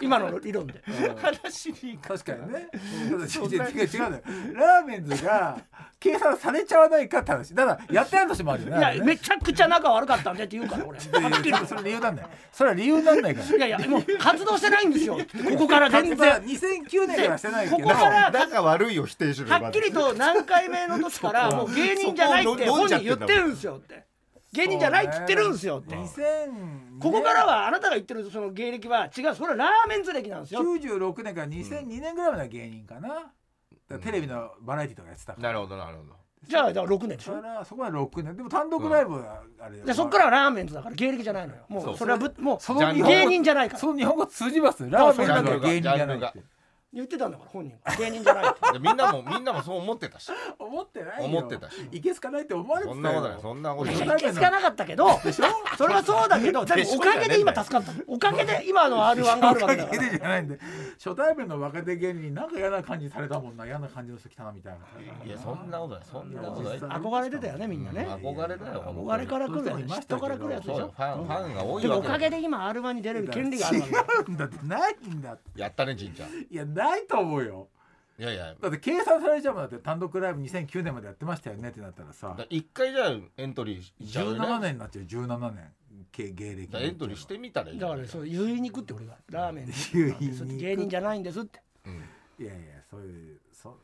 [0.00, 0.74] 今の理論で。
[0.86, 2.68] な話に行く確かにね。
[3.02, 4.22] 違う違う違う違うのよ。
[4.54, 5.58] ラーメンズが
[5.98, 7.52] 計算されちゃわないかって話。
[7.56, 8.78] だからやってやるとしてもあるよね。
[8.78, 12.28] いやめちゃくちゃ仲悪かったんでって言うから俺それ理由なんだよ。
[12.52, 13.56] それは理由なんないから。
[13.56, 15.16] いやいやもう活動してないんですよ。
[15.16, 17.76] ここから全 然2009年からしてないけど。
[17.78, 18.30] ここから。
[18.30, 24.09] 仲悪いよ否定しろよはっきりと何回目の時から もう芸人じゃないって本人言ってるんですよって
[24.52, 25.94] 芸人じゃないって言ってるんですよって。
[25.94, 30.60] 2000ここからはあなたが言ってるその芸歴は違うそれはラーメンズ歴なんですよ。
[30.60, 33.08] 96年から2002年ぐらいまでは芸人かな。
[33.08, 33.24] だか
[33.88, 35.48] らテレビのバラエティとかやってたから。
[35.48, 36.14] なるほどなるほど。
[36.42, 38.36] じゃあだから6年でしそょそこは6年。
[38.36, 41.64] でも単独ライブはあれでそっからはラーメンズだから芸歴じゃないのよ。
[41.68, 41.96] もそうう。
[41.98, 43.78] それはぶもうその芸人じゃないから。
[43.78, 44.88] その日本語通じます？
[44.88, 46.42] ラーメンズは芸人じゃないって
[46.92, 47.96] 言ってたんだから本人が。
[47.96, 50.30] 芸人じゃないってでみんなもみんなもそう思ってたし。
[50.58, 51.24] 思ってないよ。
[51.26, 51.76] 思ってたし。
[51.92, 53.00] いけすかないって思われてたよ。
[53.00, 54.16] そんなことないそんなこといない。
[54.18, 55.08] けつかなかったけど
[55.76, 57.92] それはそうだけどでもおかげで今助かった。
[57.92, 60.58] のおかげで今の R1 があるわけだかおかげらでじゃないんで。
[61.02, 64.78] 初対面の若手芸人になんか嫌な感じされたもんな嫌な感じの人来たなみたいな。
[65.24, 66.04] いやそんなことない。
[66.10, 66.78] そんなことない。
[66.78, 68.06] 憧れてたよねみんなね。
[68.20, 70.92] 憧れだよ憧れから来るやつ嫉妬から来るやつでしょ？
[70.96, 73.98] ファンファンが多いわけだおかげで今 R1 に出れる権利があるわけだ。
[73.98, 76.30] よ違うんだってないんだ やったねじんちゃん。
[76.30, 77.68] いいやないと思うよ。
[78.18, 78.54] やいや。
[78.60, 82.34] だって計算されちゃうもんだって単独ライブ2009年までやってましたよねってなったらさ。
[82.38, 85.04] だ一回じゃあエントリーしちゃうよね17年になっちゃう。
[85.04, 85.72] 17年
[86.12, 89.66] け芸歴だからエントリーしてみたらいいだからそう言いにくって俺がラーメン。
[89.92, 91.60] 言いにくで芸人じゃないんですって。
[91.86, 91.92] うん。
[92.38, 93.76] いやいやそういうそ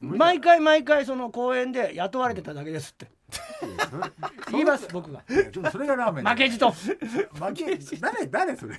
[0.00, 3.08] 毎回毎回その公演で雇われてただけですって
[4.50, 5.22] 言います僕が。
[5.70, 6.70] それがラーメン負けじと。
[6.70, 8.76] 負け誰誰それ。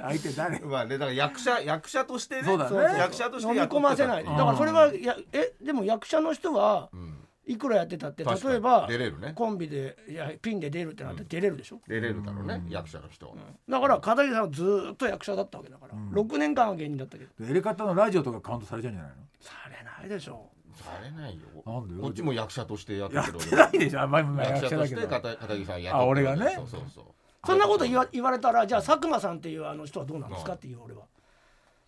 [0.00, 0.58] 相手誰？
[0.60, 2.42] まあねだから役者役者としてね。
[2.44, 2.70] そうだね。
[2.70, 4.24] そうそう役者として飲み込ませない。
[4.24, 5.52] だからそれはいやえ？
[5.62, 7.22] でも役者の人はうん。
[7.48, 9.32] いくらやってたって例えば出れるね。
[9.32, 11.80] コンビでいやピンで出るってなって出れるでしょ？
[11.86, 13.34] 出れるだろうね役者の人は。
[13.68, 16.10] だから片桐さんはずーっと役者だったわけだからん。
[16.10, 17.30] 6年間は芸人だったけど。
[17.48, 20.50] エレカタのラジオとかカウントされちゃうんじゃないのされないでしょ
[20.82, 21.46] されないよ。
[21.66, 21.94] なんで？
[21.96, 23.44] よこっちも役者としてやってやっるけど。
[23.50, 24.00] てないでしょ。
[24.00, 25.00] あんまり役者とだけど。
[25.00, 26.52] して片片桐さんやってあ俺がね？
[26.56, 27.04] そうそうそう
[27.46, 31.02] そんなこと言わ言われたらじゃあ佐久間さんっていうあの人はどうなんですかっていう俺は。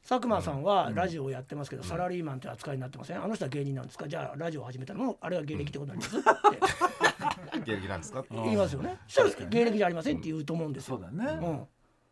[0.08, 4.08] 佐久間さんはラジオをやってますけど、サラリーマンって扱いになってませんあの人は芸人なんですか？
[4.08, 5.04] じゃあラジオを始めたの？
[5.04, 6.28] もあれは芸歴ってことになります？
[7.58, 8.20] っ て芸歴なんですか？
[8.20, 8.98] って言いますよね。
[9.06, 10.96] そしたら芸歴じゃありませんって言うと思うんですよ。
[10.96, 11.46] そうだね。
[11.46, 11.66] うん。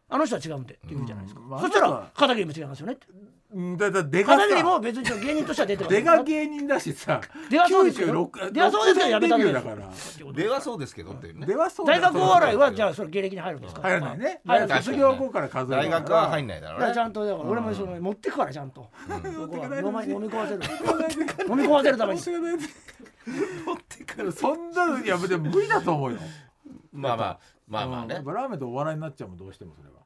[0.09, 2.97] あの人は違うんでって言うじゃないですか、そしたら片桐も違いますよね
[3.59, 8.25] んだだ出が片桐さも別に芸人としては出てる出が芸人だしさ出はそうですけど。
[8.25, 9.91] 96出はそうですけどやめた6んだから。
[10.35, 11.47] 出はそうですけどっていうね。
[11.47, 13.83] 出はそうだ大学お笑いはじゃあそれ芸歴に入るんですか？
[13.83, 14.41] 入らないね。
[14.45, 14.83] 入らない。
[14.83, 16.95] 卒業後から数える大学は入んないだろうね。
[16.95, 19.33] ちゃんとだから俺もその持ってくからちゃんと、うん。
[19.33, 20.61] そこは飲み込ませる。
[21.49, 22.21] 飲み込ませるために。
[22.21, 26.19] 持ってからそんなのいやでも無理だと思うよ。
[26.93, 27.39] まあまあ
[27.69, 28.23] まあまあね。
[28.25, 28.35] うん。
[28.35, 29.95] ラーメンとお笑いになっちゃうもんどうしてもそれは。
[29.95, 29.99] う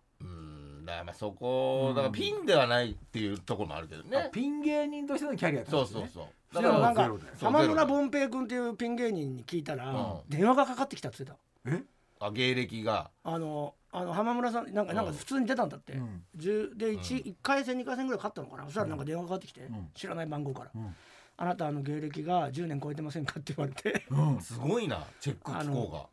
[0.80, 4.30] んだからまあそこだからピンではないっていうところもあるけどね。
[4.32, 5.88] ピン芸人としてのキャリアってことね。
[5.92, 6.10] そうそう
[6.52, 6.62] そう。
[6.62, 10.20] でもなんか浜村文平君っていうピン芸人に聞いたら、うん。
[10.28, 11.84] 電話がかかってきたって言ってえ？
[12.18, 13.10] あ芸歴が。
[13.24, 16.22] たあのあの浜村さんなんかなんか普通に出たんだって、うん。
[16.36, 18.64] 10で 1, 一回戦2回戦ぐらい勝ったのかな。
[18.64, 19.90] そしたらなんか電話がかかってきて、ん。
[19.94, 20.94] 知らない番号から、うん。
[21.36, 24.04] あなたあの芸歴が10年超えてませんかって言われて。
[24.10, 24.40] うん。
[24.40, 26.06] すごいなチェック機構が。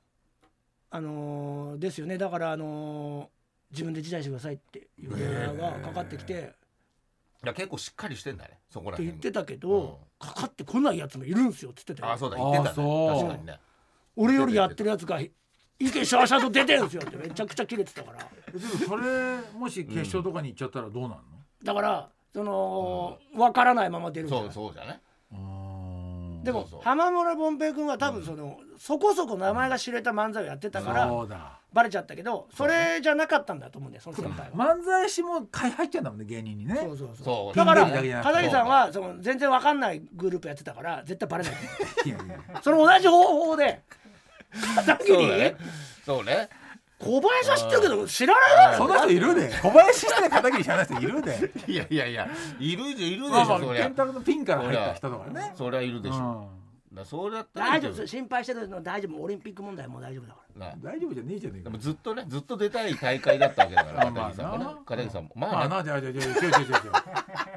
[0.89, 2.17] あのーですよね。
[2.17, 3.27] だからあのー
[3.71, 6.53] 自分で辞退してくださいっていう電話がかかってきて、
[7.43, 12.69] いや結構しっかりしてんだねそこらって辺言ってたけど、かかってこないやつもいるんすよって言ってたよあそうだ言ってたね。
[12.69, 13.59] あそう確かにね。
[14.15, 15.19] 俺よりやってるやつが
[15.79, 18.17] 池シャーシャーと出てるんですよってめちゃくちゃキレてたから。
[18.19, 18.25] で
[18.65, 21.17] もそれもし決勝とかに行っちゃったらどうなんの、
[21.63, 25.01] だからその分からないまま出るんじゃそないうそうじゃね
[25.31, 26.81] うんでもそうそう。
[26.81, 34.75] 浜村凡平君は多分その、そこそこ名前が知れた漫才をやってたからそうだバレちゃったけどそれじゃなかったんだと思うんだよその先輩は。
[34.75, 36.75] 漫才師も買い入っちゃうんだもんね芸人にね。
[36.75, 37.57] そうそうそう。
[37.57, 41.53] だから片桐さんはその全然わかんないグループやってたから絶対バレない。
[42.05, 43.81] いやいやその同じ方法で。
[44.75, 45.07] 片桐？
[45.13, 45.57] そう
[46.05, 46.49] そうね。
[46.99, 49.51] 小林は知ってるけど知らないそんな人いるで。
[49.61, 51.51] 小林して片桐知らない人いるで。
[51.67, 52.27] いやいやいや
[52.59, 53.83] いるじゃいるでしょそりゃ。
[53.83, 55.53] 健太郎のピンから入った人とかね。
[55.55, 56.15] そりゃいるでしょ。
[56.51, 56.66] うん
[56.97, 59.21] だそれだったら大丈夫心配してるの大丈夫。
[59.21, 60.67] オリンピック問題はもう大丈夫だから。
[60.67, 61.69] な大丈夫じゃねえじゃねえか。
[61.69, 64.57] でもずっとねずっと出たい大会だったわけだからまあ片桐さんも。
[64.57, 65.31] ねまあ片桐さんも。
[65.35, 66.91] ままあなじゃあじゃあじゃあ違う違う違う違う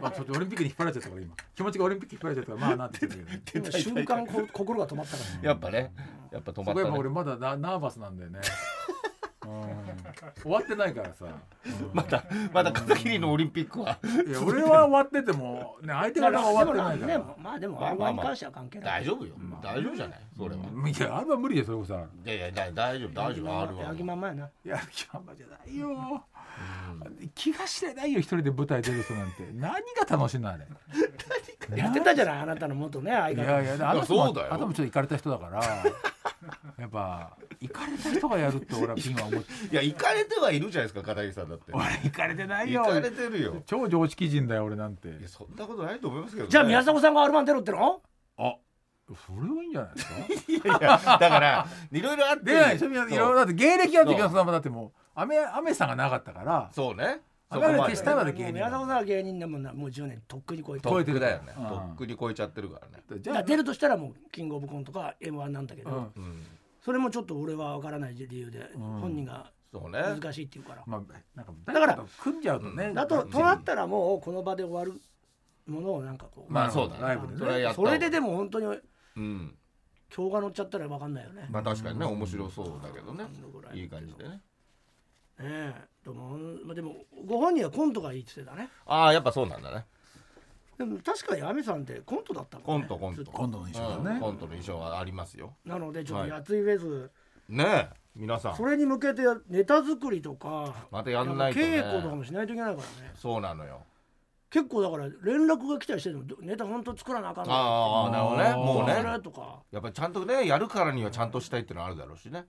[0.00, 1.34] まあちょっとオリンピックに引っ張られちゃったから今。
[1.54, 3.70] 気持ちがオリンピックに引っ張られちゃったからまあなって言ってたけど。
[3.70, 5.40] ね瞬間こ心が止まったからね。
[5.42, 5.92] やっぱね。
[6.30, 6.74] やっぱ止まったね。
[6.74, 8.40] そこやっぱ俺まだナナーバスなんだよね。
[8.88, 8.89] うん
[10.42, 13.98] 終わってないからさ、う んまだまだ片桐のオリンピックは。
[14.26, 17.12] いや俺は終わっててもね相手方が終わってないから。
[17.12, 18.26] でもまあでもまあまあ R1 にまあ。
[18.26, 19.34] 関しては関係ない大丈夫よ。
[19.62, 20.20] 大丈夫じゃない？
[20.36, 20.62] それは。
[20.72, 21.94] うんいやあれは無理でそれこそ。
[21.94, 24.50] いやいやだ大丈夫大丈夫あるヤギわまんまやな。
[24.64, 26.24] やる気満々じゃないよ。
[27.34, 29.48] 気が知れないよ一人で舞台出る人なんて。
[29.54, 30.66] 何が楽しいのあれ？
[31.76, 34.54] やってたじゃないあなたの元ね相い方やいやあの人もそうだよ。
[34.54, 35.62] あの人もちょっと行かれた人だから
[36.80, 39.52] やっぱ行かれた人がやるって俺はピンは思って。
[39.72, 41.72] いや行かれてはいるじゃないですか片桐さんだって。
[41.72, 42.82] 俺行かれてないよ。
[42.82, 43.62] 行かれてるよ。
[43.66, 45.08] 超常識人だよ俺なんて。
[45.08, 46.50] いやそんなことないと思いますけどね。
[46.50, 48.00] じゃあ宮迫さんが R1 出ろっての？
[48.38, 48.54] あ
[49.26, 50.14] それはいいんじゃないですか？
[50.48, 52.44] いやいやだからいろいろあって。
[52.44, 56.70] 出ないでしょ皆さんいろいろだって芸歴あって宮迫さんもだってもうアメアメさんがなかったから。
[56.72, 57.20] そうね。
[57.52, 58.52] そこまで消したら芸人。
[58.54, 61.52] 宮迫さんは芸人でもなもう10年とっくに超えてとっくだよね。
[61.58, 61.66] うん。
[61.66, 63.02] とっくに超えちゃってるからね。
[63.20, 65.96] じゃあ出るとしたらもうキングオブコントか M1 なんだけど、うん。
[65.96, 66.46] うん
[66.80, 68.78] それもちょっと俺は分からない理由で、ん。
[68.78, 70.00] 本人がそうね。
[70.00, 71.02] 難しいって言うから、まあ
[71.34, 75.00] なんかだから組んじゃうとねだととなったらもうこの場で終わる
[75.66, 77.00] ものをなんかこう、まあそうだね。
[77.02, 77.72] ライブでね。
[77.74, 78.66] それででも本当に
[79.16, 79.56] うん。
[80.14, 83.24] 今日が乗っちゃったら分かんないよね、まあ確かにね面白そうだけどね。
[83.74, 84.30] いい感じでね。
[84.30, 84.40] ね
[85.40, 85.74] え。
[86.02, 88.70] でもまあでもご本人はコントがいいって言ってたね。
[88.86, 89.86] ああやっぱそうなんだね
[90.80, 92.86] でも確かに亜美さんってコントだったもんね。
[92.88, 93.16] コントコント。
[93.16, 93.32] ずっと。
[93.32, 94.16] 今度の衣装だね。
[94.16, 95.54] うんコントの衣装はありますよ。
[95.62, 96.28] なのでちょっはい。
[96.30, 97.10] とやついフェス、
[97.50, 98.56] ねえ皆さん。
[98.56, 101.66] それに向けてネタ作りとかまたやんないとね。
[101.66, 103.12] 稽古とかもしないといけないからね。
[103.14, 103.82] そうなのよ。
[104.48, 106.36] 結構だから連絡が来たりしてるの。
[106.40, 107.52] ネタ本当作らなあかんの。
[107.52, 108.52] ああなるほどね。
[108.54, 109.60] もうそねれとか。
[109.70, 112.46] やっぱりちゃんとねやるからにはちゃんとしたいっていうのはあるだろうしね。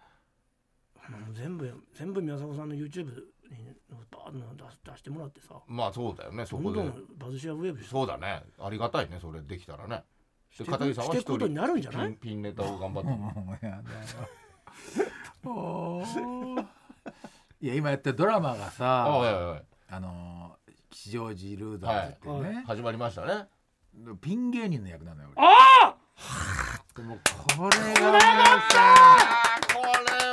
[1.33, 3.21] 全部全部宮迫さんの YouTube に
[3.91, 5.55] バーッと出し出してもらってさ。
[5.67, 6.77] まあそうだよねそこで。
[6.79, 8.43] どんどんバズシアウェブそうだね。
[8.59, 10.03] ありがたいねそれできたらね。
[10.49, 12.13] でして片桐さんは一していくことに人なるんじゃない？
[12.13, 13.09] ピンネタを頑張って。
[17.61, 19.63] いや今やってるドラマがあはいさ
[19.95, 23.47] あのー吉祥寺ルーザーズってはいね始まりましたね。
[24.21, 25.47] ピン芸人の役なのよ俺。
[25.47, 25.95] あ
[26.95, 27.17] でも
[27.57, 29.73] これがねあー！
[29.73, 29.87] これ
[30.27, 30.30] はあ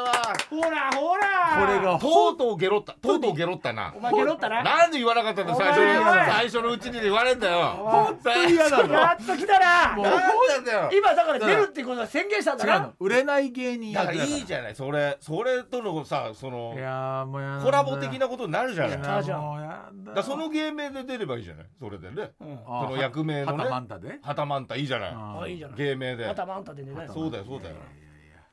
[0.62, 1.66] ほらほら。
[1.66, 2.92] これがとうとうゲロった。
[2.94, 3.94] とうとうゲロったな。
[3.96, 4.62] お前ゲロったな。
[4.62, 7.58] なんで言わなかったんだ最初に最初のうちに言われんだよ。
[7.78, 9.96] 本当に嫌だやっと来たな。
[9.96, 12.74] もうなんだよ今だから出るってことは宣言したんだな。
[12.74, 14.14] 違うの売れない芸人だから。
[14.14, 14.74] 役だからいいじゃない。
[14.74, 17.64] それそれとのさそのいやーもうやだ。
[17.64, 18.98] コラボ的なことになるじゃない。
[18.98, 20.14] いだかやじゃあもうやだ。
[20.14, 21.66] らその芸名で出ればいいじゃない。
[21.78, 22.32] それでね。
[22.40, 22.58] うん。
[22.66, 23.64] あその役名のね。
[23.64, 24.18] はたまんたで？
[24.22, 25.52] はたまんたいいじゃない。
[25.52, 25.76] いいじゃない。
[25.76, 26.26] 芸名で。
[26.26, 26.92] またまんたでね。
[26.92, 27.76] ないそうだよそうだよ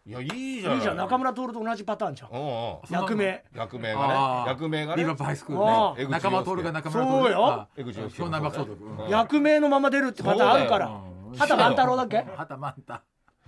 [0.08, 0.78] いやいいじゃいない。
[0.78, 0.98] いじゃん。
[0.98, 2.30] 中村徹と同じパターンじゃん。
[2.30, 2.78] うんうん。
[2.90, 3.44] 役名。
[3.56, 4.44] 役名あがー。
[4.44, 5.02] ね役名がね。
[5.02, 7.12] リバップハイスクーあルね仲間徹が仲間徹。
[7.12, 7.46] そうよ。
[7.48, 8.22] あ江口洋介。
[8.22, 8.98] 湘南爆走うん。
[8.98, 10.88] 族役名のまま出るってパターンあるから。
[10.88, 11.38] うん。
[11.38, 12.18] 畑万太郎だっけ？
[12.18, 13.02] はたまんた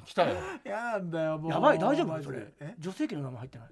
[0.04, 0.36] 来たよ。
[0.64, 1.52] やだよもう。
[1.52, 2.24] やばい大丈夫？
[2.24, 2.40] それ。
[2.40, 2.76] でえ？
[2.80, 3.68] 女性器の名前入ってない？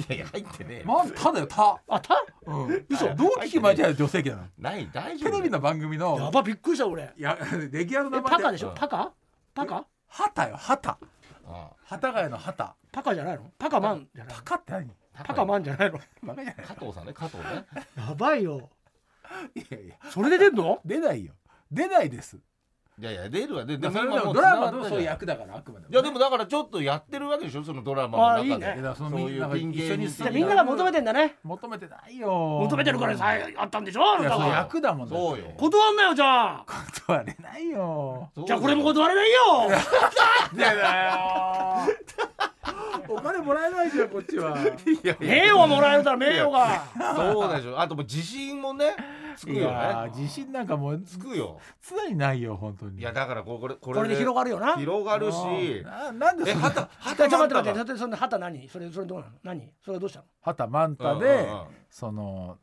[0.00, 0.84] いやいや入ってねえよ。
[0.86, 1.80] まずただよた。
[1.88, 2.14] あた？
[2.46, 2.86] うん。
[2.88, 3.06] 嘘。
[3.16, 4.42] どう聞き間違えた女性器なの。
[4.58, 5.30] ない大丈夫。
[5.30, 7.12] テレビの番組やのばびっくりした俺。
[7.16, 7.36] いや
[7.72, 8.70] レギュラーの名前えパカでしうん。
[8.70, 9.12] ょパカ？
[9.54, 9.84] パカ？
[10.08, 10.76] はたよは
[11.50, 11.70] たあ。
[11.82, 13.50] はたがやのはたパカじゃないの？
[13.58, 14.90] パカマンじゃないパカって何？
[15.14, 15.98] あパカマンじゃないの？
[16.22, 16.66] バカじゃない。
[16.66, 17.66] 加藤さんね加藤ね。
[17.96, 18.70] やばいよ。
[19.54, 19.96] いやいや。
[20.10, 20.80] それで出んの？
[20.84, 21.34] 出ないよ。
[21.70, 22.38] 出ないです
[23.00, 23.64] いやいや出るわ。
[23.64, 28.92] でででもも今もうドラマのそういう役だからあくまでいやでもだからちょっとやってるわけでしょそのドラマの中であいいね。
[28.94, 31.36] そのそういうピン芸人みんなが求めてんだね。
[31.42, 32.28] 求めてないよ。
[32.62, 34.02] 求めてるからさあったんでしょ？
[34.18, 35.46] あいやそうなたが役だもんそうよ。
[35.56, 36.64] 断んなよじゃあ。
[37.06, 38.30] 断れないよ。
[38.46, 39.38] じゃあこれも断れないよ。
[40.60, 41.94] やだよ
[43.08, 44.58] お金もらえないじゃんこっちは。
[44.58, 45.16] いやいや。
[45.20, 46.84] 名誉がもらえるから名誉が。
[47.16, 48.94] そうでしょあともう自信もね
[49.40, 49.76] くよね。
[49.76, 51.58] ー自信なんかもうつくよ。
[51.88, 53.00] 常にないよ本当に。
[53.00, 54.76] いやだからこれこれこれで広がるよな。
[54.76, 55.82] 広がるし。
[55.84, 58.68] ななんでえそんな旗ちょっと待って待旗ってその旗何？
[58.68, 59.32] それそれどうなの？
[59.42, 59.72] 何？
[59.84, 60.24] それどうしたの？
[60.42, 61.66] 旗マンタで、うんうんうん。
[61.90, 62.58] その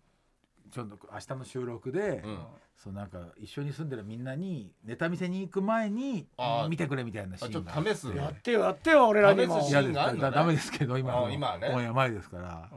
[0.71, 2.39] ちょっと明日の収録で、うん
[2.77, 6.69] そうなんか一緒に住んでるみんなにネタ見せに行く前にあー。
[6.69, 8.15] 見てくれみたいなシあちょっーンがと試す？
[8.15, 9.59] やってよやってよ俺らにも。
[9.61, 10.03] 試すシいやーンが？
[10.05, 11.71] あるんだねだダメですけど今あ今はね。
[11.73, 12.69] オンエア前ですから。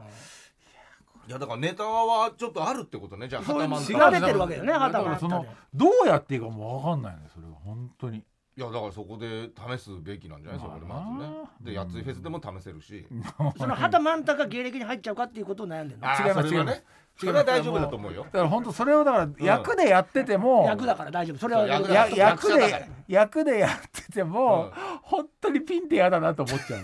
[1.27, 3.27] いやだからネタはちょっとあるってことね。
[3.27, 8.23] じゃあそういう旗マンタ知られてるわけよねだから旗マンタそのでどうやっていいかもう分かんないねそれは本当に
[8.57, 10.59] いやだからそこで試すべきなんじゃない？
[10.59, 11.71] そこでまずね。
[11.71, 13.07] でやついフェスでも試せるし。
[13.57, 16.09] その旗マンタが芸歴に入っちゃうかっていうことを悩んでるの？
[16.09, 16.83] あー違いますそれはね
[17.17, 18.23] それは大丈夫だと思うよ。
[18.23, 21.37] だから本当それをだから役でやってても、役だから大丈夫。
[21.37, 22.85] それは役だや役役者だから。
[22.85, 24.71] で役でやってても、うん。
[25.03, 26.81] 本当にピンって嫌だなと思っちゃう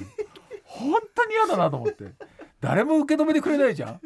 [0.64, 2.14] 本当に嫌だなと思って。
[2.60, 4.02] 誰も受け止めてくれないじゃん。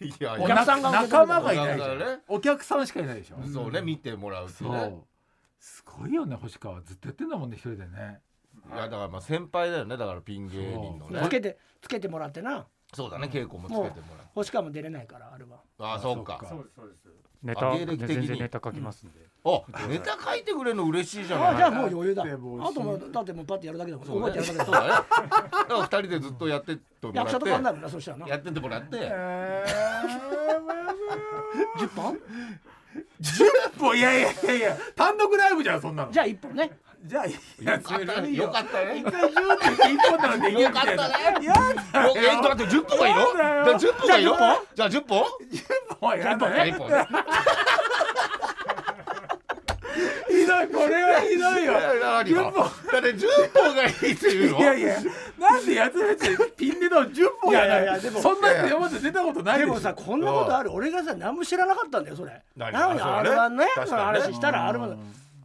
[0.00, 1.90] いやいおや客さんが受け止めて仲間がいないじゃん。
[1.90, 2.22] お客さんがね。
[2.28, 4.72] お客さんしかいないでしょ、そうね見てもらうってそう。
[4.72, 4.96] ね
[5.58, 6.80] すごいよね星川。
[6.82, 8.20] ずっとやってんだもんね一人でね。
[8.72, 12.66] いやだからまあ先輩だよねだからピン芸人のつねけてつけてもらってな。
[12.94, 14.26] そうだね稽古もつけてもらう。
[14.34, 15.58] 星川も出れないからあれは。
[15.78, 16.38] ああそうか。
[16.48, 17.08] そうそうです。
[17.42, 18.40] ネタ芸歴的に。
[18.40, 21.54] ネタ書きますんで、あネタ書いてくれるの嬉しいじゃない。
[21.54, 22.24] あじゃあもう余裕だ。
[22.24, 22.26] あ
[22.72, 24.06] ともうだってもうパッてやるだけだもん。
[24.06, 25.04] そう覚えてるだけ だか
[25.68, 28.28] ら二人でずっとやってってもら役者とって変わんないもんなそしたらな。
[28.28, 28.88] やってってもらって。
[29.00, 29.64] え
[31.78, 32.18] 10 本？
[33.20, 36.12] ー、もういやいやいやいや単独ライブじゃんそんなの。
[36.12, 36.70] じゃあ1本ね。
[37.04, 37.32] じゃあい
[37.62, 38.48] やよかったねよ。
[38.50, 40.96] かったね一回10って言って一本なんでいいよかったね。
[41.46, 41.52] や
[41.92, 42.14] だよ。
[42.16, 43.20] えだって10本がいいの？
[43.22, 43.64] そうだよ。
[43.66, 44.36] だ10本がいいの？
[44.74, 45.24] じゃあ10本。
[46.00, 46.90] もうやだじゃあ1本。
[46.90, 47.06] ね
[50.28, 51.72] ひどいこれはひどいよ。
[51.72, 52.62] 何10が本。
[52.62, 54.58] だって10本がいいっていうの？
[54.58, 54.96] いやいや
[55.38, 60.72] なんでやつやつピンネの10本やいやいやいやでもそんなやつ今まで出たことないでもさこんなことある？
[60.72, 62.42] 俺がさ何も知らなかったんだよそれ。
[62.56, 63.66] 何なのにあそう R1 ね。
[63.86, 64.96] その話したら R1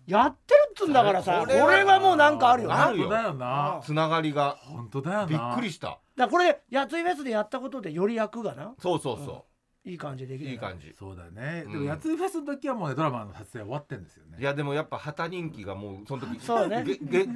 [0.05, 2.87] やってるっつうんだからさここれはれはもうなんかあるよな。
[2.87, 3.03] あるよ。
[3.07, 3.81] 本当だよな。
[3.83, 4.57] つながりが。
[4.59, 5.25] 本当だよな。
[5.25, 5.99] びっくりした。
[6.17, 8.73] だこれやついフェスでやったことでより役がな。
[8.81, 9.45] そうそうそ
[9.85, 10.93] いい感じでできるういい感じ。
[10.97, 11.71] そうだね、うん。
[11.73, 14.37] でもやついフェスの時はもうねドラマの撮影終わってんですよね。
[14.39, 16.85] いやでもやっぱ旗人気がもうその時そうね。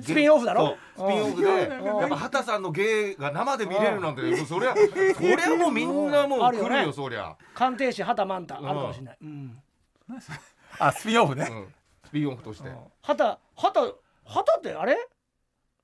[0.01, 0.77] スピンオフだろ？
[0.95, 1.85] スピンオフでうん。
[1.99, 6.83] やっぱ畑さんの芸が生で見れるなんてもうそりゃそりゃもうみんなもう来るよね。
[6.83, 7.35] よそりゃ。
[7.53, 9.17] 鑑定士畑マンタあるかもしれない。
[9.21, 9.61] うん。
[10.79, 11.73] あスピンオフね、うん。
[12.05, 12.69] スピンオフとして。
[13.01, 14.95] 畑畑畑ってあれ？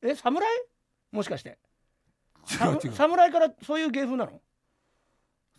[0.02, 0.48] え侍？
[1.12, 1.58] もしかして。
[2.46, 2.94] さ 違う違う。
[2.94, 4.42] 侍からそういう芸風なの？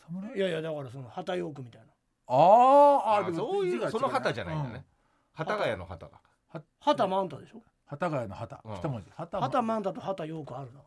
[0.09, 0.37] 侍？
[0.37, 1.87] いやいやだからその畑ヨークみたいな。
[2.27, 4.85] あーああでもそういう字が違その旗じゃないんだね。
[5.39, 5.47] うん。
[5.47, 6.21] 幡ヶ谷の旗が
[6.81, 7.63] 畑マンタでしょ？
[7.91, 8.75] 幡ヶ谷の旗、うん。
[8.77, 9.11] 一文字。
[9.17, 10.81] 旗畑マンタと畑ヨークあるな。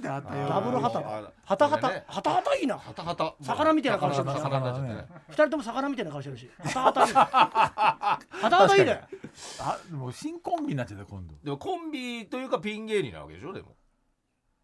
[0.00, 2.04] で旗よダブル旗あー畑これね。
[2.08, 2.78] 畑畑畑いいな。
[2.78, 3.34] 旗旗。
[3.42, 4.30] 魚みたいな顔してる。
[4.30, 5.06] 魚魚になっちゃってね。
[5.28, 6.50] 二人とも魚みたいな顔してるし。
[6.58, 7.14] 畑畑いい。
[7.14, 9.02] 畑畑いいね。
[9.60, 11.34] あでも新コンビになっちゃった今度。
[11.44, 13.76] でもコンビというかピン芸人なわけでしょでも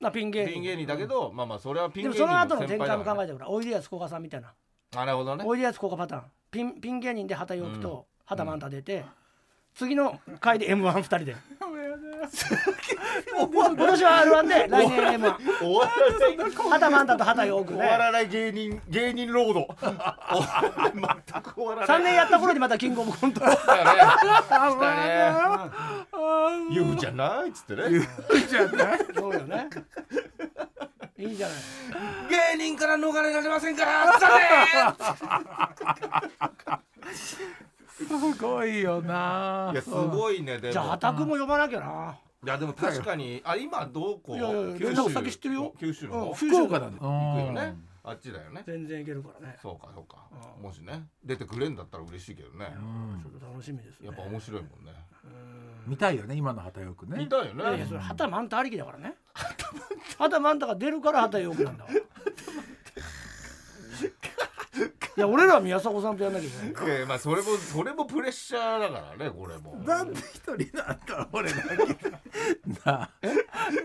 [0.00, 0.52] なピン芸人。
[0.54, 4.52] ピン芸人だけどまあまあそれはピンでも芸人その後の展開も考ええてくれおいでやすこがさんみたいな。
[4.94, 5.44] なるほどね。
[5.46, 6.22] おいでやすこがパターン。
[6.50, 9.04] ピンピン芸人で畑ヨークと畑マンタ出て
[9.74, 11.36] 次の回で M1 二人で
[13.50, 16.53] 今年は R1 で来年 M1 終わらない。
[16.70, 19.68] 畑マンタと畑ヨークで終わらない芸人芸人ロード
[21.33, 22.00] 全く終わらない。
[22.00, 23.40] 3年やった頃にまたキングオブコント。
[23.40, 23.83] 来たね。
[26.70, 28.09] 言うじゃないっつってね。
[28.48, 28.98] じゃない。
[29.14, 29.68] そうよね。
[31.18, 31.57] いいじゃない。
[32.57, 34.31] 芸人から逃れられませんから残
[38.06, 39.70] すごいよな。
[39.72, 40.72] いやすごいねでも。
[40.72, 42.18] じゃあ畑も呼ばなきゃな。
[42.42, 45.74] いやでも確かにあ今どこいやいや九連絡先知ってるよ。
[45.78, 47.76] 九州の福岡なんだ行くよね。
[48.02, 48.62] あっちだよね。
[48.66, 49.58] 全然いけるからね。
[49.60, 50.24] そうかそうか。
[50.58, 50.62] うん。
[50.62, 52.74] もしね出てくれんだったら嬉しいけどね。
[52.76, 52.78] う
[53.18, 54.06] んちょっと楽しみですね。
[54.06, 54.92] やっぱ面白いもんね。
[55.86, 57.18] 見たいよね今の旗よくね。
[57.18, 59.14] 見たいよいやいやねそれ畑マンタありきだからね。
[60.18, 61.90] 畑マンタが出るから畑ヨークなんだわ
[65.16, 66.96] いや俺らは宮迫さんとやんなきゃいけない。
[66.96, 69.74] いやまあそれもそれもプレッシャーだからねこれも。
[69.85, 71.76] なんで一人なんだ俺だけ。
[72.85, 73.11] なあ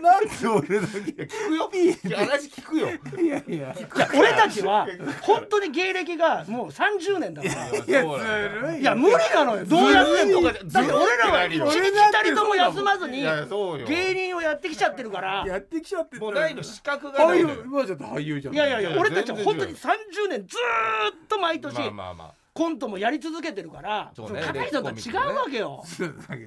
[0.00, 1.70] なんで俺だいや聞くよ。
[1.74, 2.88] いや話聞くよ。
[3.16, 3.56] けいやいや。
[3.56, 3.74] いや
[4.16, 4.86] 俺たちは
[5.22, 7.54] 本当に芸歴がもう30年だから。
[7.68, 9.64] いやずるいいや無理なのよ。
[9.64, 13.86] どうやってもずるいとかだって俺らは一日たりとも休まずにいやそうよ。
[13.88, 15.44] 芸人をやってきちゃってるから。
[15.44, 17.62] やってきちゃってもうないの資格がな俳優いのよ。
[17.64, 18.54] 今じゃ俳優じゃん。
[18.54, 20.76] いやいやいや俺たちは本当に30年ずー
[21.08, 21.76] っと毎年。
[21.78, 22.45] まあまあまあ。
[22.56, 24.40] コントもやり続けてるからそうね。
[24.40, 25.84] 片桐さんとは違うわけよ。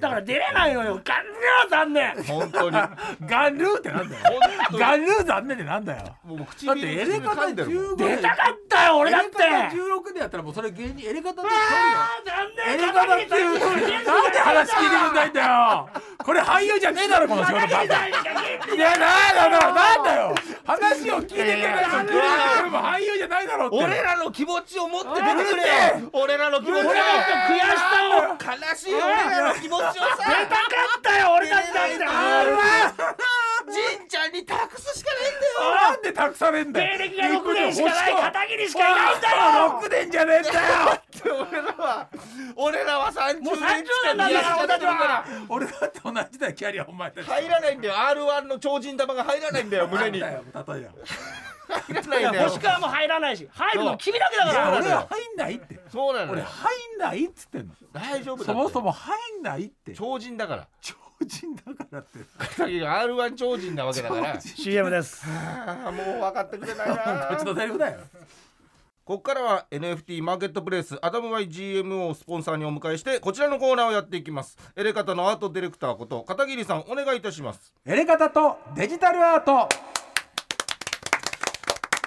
[0.00, 1.00] だから出れないのよ。
[1.04, 2.24] ガンルー残念。
[2.24, 2.76] 本当に。
[3.26, 4.22] ガンルーってなんだよ。
[4.72, 6.16] ガンルー残念ってなんだよ。
[6.24, 7.84] もう口だってエレカタんでるもん。
[7.94, 9.42] 15出たかったよ俺だって。
[9.44, 11.48] エレカタ16でやったらもうそれ芸人エレカタで
[12.68, 15.88] エレカタってなんで話聞いてくんないんだよ。
[16.18, 17.60] これ俳優じゃねえだろこの仕事。
[17.60, 19.74] バカいやなんだよ。
[19.74, 20.34] なんだよ。
[20.64, 22.10] 話を聞いてくれないからこ
[22.64, 23.76] れも俳優じゃないだろって。
[23.76, 29.92] 俺らの気持ちを持って出てくれよ俺らの気持ちを俺らの悔しさを悲しい俺らの気持ちをさ。
[29.92, 30.66] 出たか
[30.98, 31.98] ったよ俺たちだって。
[33.70, 35.74] じんちゃんに託すしかないんだよ。
[35.92, 36.98] なんで託されんだよ。
[36.98, 39.36] 芸歴が6年しかない片桐しかいないんだよ。
[39.80, 40.58] 6年じゃねえんだよ。
[41.50, 42.08] 俺らは。
[42.56, 45.24] 俺らは30もう30年近く年なんだからやっちゃってるから。
[45.48, 47.26] 俺だって同じだよキャリアお前たち。
[47.26, 47.94] 入らないんだよ。
[47.94, 50.20] R1 の超人玉が入らないんだよ胸に。
[50.20, 50.36] 例えよ
[51.70, 52.48] 入らないんだよ。
[52.48, 54.78] 星川も入らないし入るの君だけだから。
[54.78, 55.80] 俺は入んないって。
[55.90, 56.32] そうなのよ。
[56.32, 57.74] 俺入んないっつってんの。
[57.92, 59.94] 大丈夫だそもそもも入んないって。
[59.94, 60.68] 超人だから。
[60.80, 60.94] 超
[61.26, 62.18] 人だからって。
[62.56, 64.40] R1 超人なわけだから。
[64.40, 65.26] CM です。
[65.26, 66.96] もう分かってくれないな。
[67.28, 68.00] こっちのセリフだよ。
[69.04, 74.56] ここからは NFT マーケットプレイスアダム YGM をスポンサーにお迎えしてこちらのコーナーをやっていきます。
[74.76, 77.74] エレカタのアートディレクターこと片桐さんお願いいたします。
[77.84, 79.68] エレカタとデジタルアート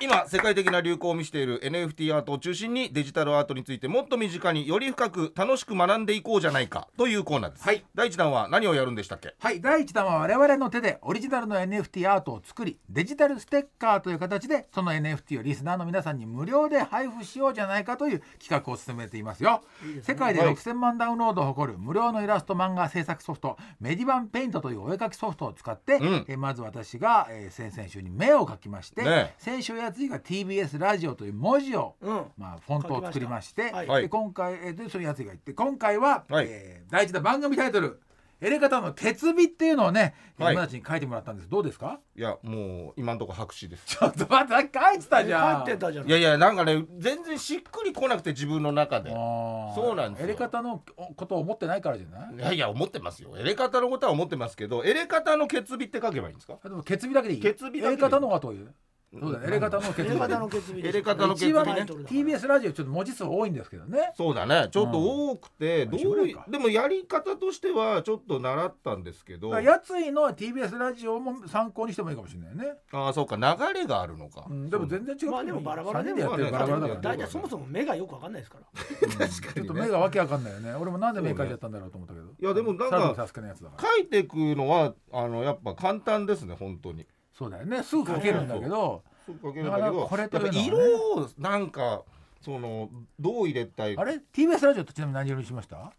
[0.03, 7.85] 今世界的な流行を見せている NFT アートを中心にデジタルアートについてもっと身近により深く楽しく学んでいこうじゃないかというコーナーです、はい。
[7.95, 9.33] 第1弾は何をやるんでしたっけ？
[9.39, 9.61] はい。
[9.61, 19.61] 第1弾は我々の手でオリジナルの NFT アートを作りデジタルステッカーという形でその NFT をリスナーの皆さんに無料で配布しようじゃないかという企画を進めていますよ。
[20.01, 20.53] 世界ではい。
[20.53, 26.25] 6000万ダウンロードを誇る無料のイラスト漫画制作ソフトメディバンペイントというお絵描きソフトを使って、うん。
[26.27, 32.25] えーまず私が、えー先々週に目を描きまして、ね先週やついが TBS ラジオという文字をうん。
[32.37, 34.01] まあ、フォントを作りましてはいはい。
[34.03, 36.47] で今回、えーでそのやつが言って今回は、はい。
[36.49, 38.01] えー第一弾番組タイトル
[38.41, 40.53] 「エレカタの鉄尾」っていうのをね、はい。
[40.53, 41.49] 今たちに書いてもらったんです。
[41.49, 41.99] どうですか？
[42.15, 43.85] いやもう今んとこ白紙です。
[43.85, 45.65] ちょっと待ってさっき書いてたじゃん。
[45.65, 46.11] 帰ってたじゃんい。
[46.11, 49.11] やいやなんかね全然しっくりこなくて自分の中で。
[49.11, 49.75] あー。
[49.75, 50.25] そうなんですよ。
[50.27, 50.83] エレカタの
[51.15, 52.35] ことを思ってないからじゃない？
[52.35, 53.37] いやいや思ってますよ。
[53.37, 56.57] エレカタのことは思ってますけどエレカタの決尾って書けばいいんですか？
[56.63, 57.41] でも決尾だけでいい。
[57.41, 57.93] 決尾だけでいい。
[57.93, 58.73] エレカタのがという？
[59.19, 64.11] そうだねエレカタの決尾エレカタの決意ですエレカタの決一番 TBS ラジオちょっと文字数多いんですけどね。
[64.15, 64.69] そうだね。
[64.71, 66.45] ちょっと多くて、うんどうい一緒ぐらいか。
[66.49, 69.59] でもやり方としてはちょっと習ったんですけど。
[69.59, 79.27] やついの TBS ラジオも参考にしてもいいかもしれないね、ああそうか流れがあるのか、うん、でも全然違うまあでもバラバラで3人でやってるバラバラだから大体そもそも目がよくわかんないですから。
[79.27, 80.73] ちょっと目がわけわかんないよね。
[80.73, 82.27] 俺もなんで目描いちゃったんだろうと思ったけど。
[82.27, 87.83] いやでもなんか書いていくのはあのやっぱ簡単ですね本当にそうだよね。
[87.83, 89.03] すぐ描けるんだけど。
[89.25, 89.85] そう書けるんだけど。
[89.85, 90.65] なかなかこれというのはね。
[90.65, 90.77] 色
[91.15, 92.03] をなんか
[92.41, 95.93] そのどう入れたいあれ？TBS ラジオってちなみに何色にしました？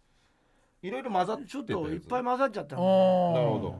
[0.81, 3.77] いろいろ混ざってちょったやつといっぱい混ざっちゃったなるほ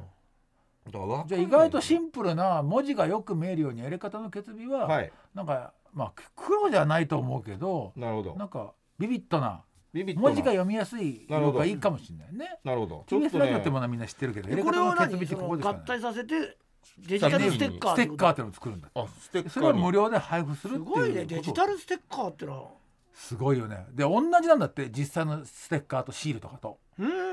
[0.92, 1.26] ど。
[1.28, 5.12] じゃあ意外とシンプルな文字がよく見えるようにやり方の決尾は、はい。
[5.34, 8.36] なんかまあ黒じゃないと思うけどなるほど。
[8.36, 9.64] なんかビビッドな
[9.94, 11.58] ビビッとな文字が読みやすいなるほど。
[11.58, 12.60] 色がいいかもしれないね。
[12.64, 13.04] なるほど。
[13.08, 15.26] ちょっ TBS とねラジオってものはみんな知ってるけどやりこれを何？
[15.28, 16.58] その合体させて
[17.00, 18.90] デジタルステッカーステッカーっっててのを作るんだ。
[18.96, 19.50] あステッカーに。
[19.50, 22.70] それを無料で配布するすっていうごいねデジタルステッカーってのは。
[23.14, 23.86] すごいよね。
[23.94, 26.80] で同じなんだって実際のステッカーとシールとかと。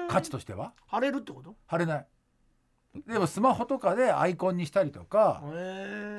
[0.09, 0.73] 価値としては。
[0.87, 1.55] 貼れるってこと？
[1.67, 2.07] 貼れない。
[3.07, 5.43] でもスマホとかでアイコンにしたりとか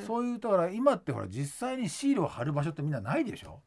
[0.07, 3.59] そういうだから今ってほら実際にシールを貼る場所ってみんなないでしょ？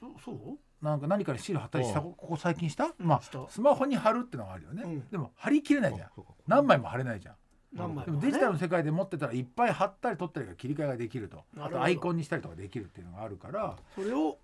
[0.00, 0.84] そそう？
[0.84, 2.00] なんか何かにシール貼ったりした？
[2.00, 2.12] うん。
[2.14, 2.92] ここ最近した、うん。
[3.06, 5.08] まあスマホに貼るってのがあるよね、うん。
[5.08, 6.10] でも貼りきれないじゃん。
[6.48, 7.34] 何枚も貼れないじゃん
[7.74, 11.44] 何枚もでもデジタルの世界で持ってたらいっぱい貼ったり取ったりが切り替えができると。
[11.58, 13.76] あとアイコンにしたりとかできるっていうのがあるから。
[13.94, 14.38] それを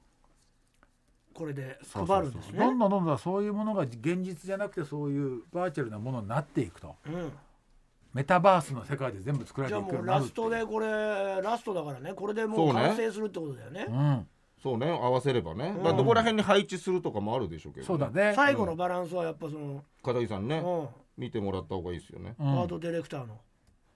[1.33, 2.16] これでそうそうそう。
[2.16, 6.97] 配るんですねどんどんどんどんそういうものが現実じゃなくてそういうバーチャルなものになっていくと。
[7.07, 7.33] うん。
[8.12, 12.12] メタバースの世界で全部作られじゃあていくようになるもうラストでこれラストだからね。
[12.14, 13.87] これでもう完成するってことだよね。
[13.88, 14.27] うん。
[14.62, 14.88] そうね。
[14.90, 15.77] 合わせればね、ん。
[15.79, 18.35] だからどこら辺に配置するとかもあるでしょうけど、そうだね。
[18.37, 22.35] 最後のバランスはやっぱその、片桐さんね、うん見てもらった方がいいですよね。
[22.38, 22.61] うん。
[22.61, 23.38] アートディレクターの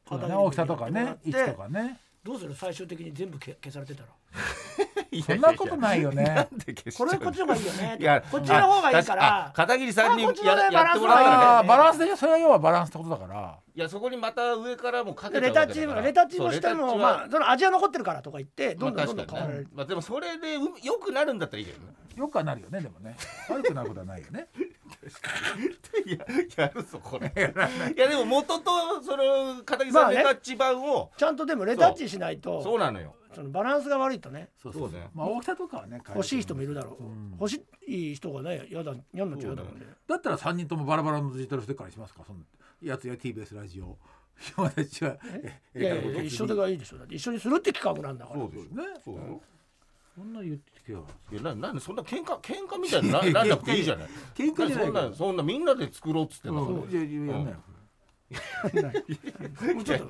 [0.08, 2.00] そうだ片桐ね大きさとかね位置とかね。
[2.22, 2.54] どうする？
[2.54, 4.08] 最終的に全部消消されてたら
[5.24, 6.48] そんなことないよね。
[6.96, 7.96] これこっちの方がいいよね。
[8.00, 11.44] いやこっちの方がいいかあら片桐さんにあこっちのねややってもらバランスがったらね。
[11.44, 13.58] あーバランスでそれは要はバランスってことだから。
[13.76, 16.06] いやそこにまた上からもかけちゃうレタッチわけだから。
[16.06, 21.92] レタッチもしてもまあその味は残ってるからとか言ってどまあんどんどんどん変わられる、まあでもそれでう良くなるんだったらいいけどね。
[22.16, 23.16] よくはなるよねでもね。
[23.48, 24.48] 悪くなることはないよね
[26.06, 26.18] いや
[26.56, 27.32] やるぞこれ。
[27.36, 27.98] い。
[27.98, 30.16] やでも元とその片木さんまあね。
[30.18, 32.62] レタッチ版をちゃんとでもレタッチしないそう。
[32.64, 33.14] となのよ。
[33.34, 34.50] そのバランスが悪いとね。
[34.62, 37.06] そうそうねまあ大きさとかはね欲しい人もいるだろう、う。
[37.06, 39.86] ん欲しい人がねやだ嫌になっちゃうやだもんね。
[40.06, 42.22] だったら三人ともバラバラのデジタルステッカーにしますか？
[42.26, 42.40] その
[42.82, 43.96] やつや TBS ラジオ。
[44.56, 49.40] 山田ちはえいやいやいや一緒でがいいでしょだって一緒にするって企画なんだからそうでしょねそうよ
[50.14, 51.04] そんな言ってきよ。
[51.32, 54.08] いやななんでそんな喧嘩喧嘩みたいにななんなくていいじゃない。
[54.34, 57.56] 喧嘩じゃないそんなそんなみんなで作ろうっつってんだからうんいやいややんないよ
[59.74, 60.06] もうちょっと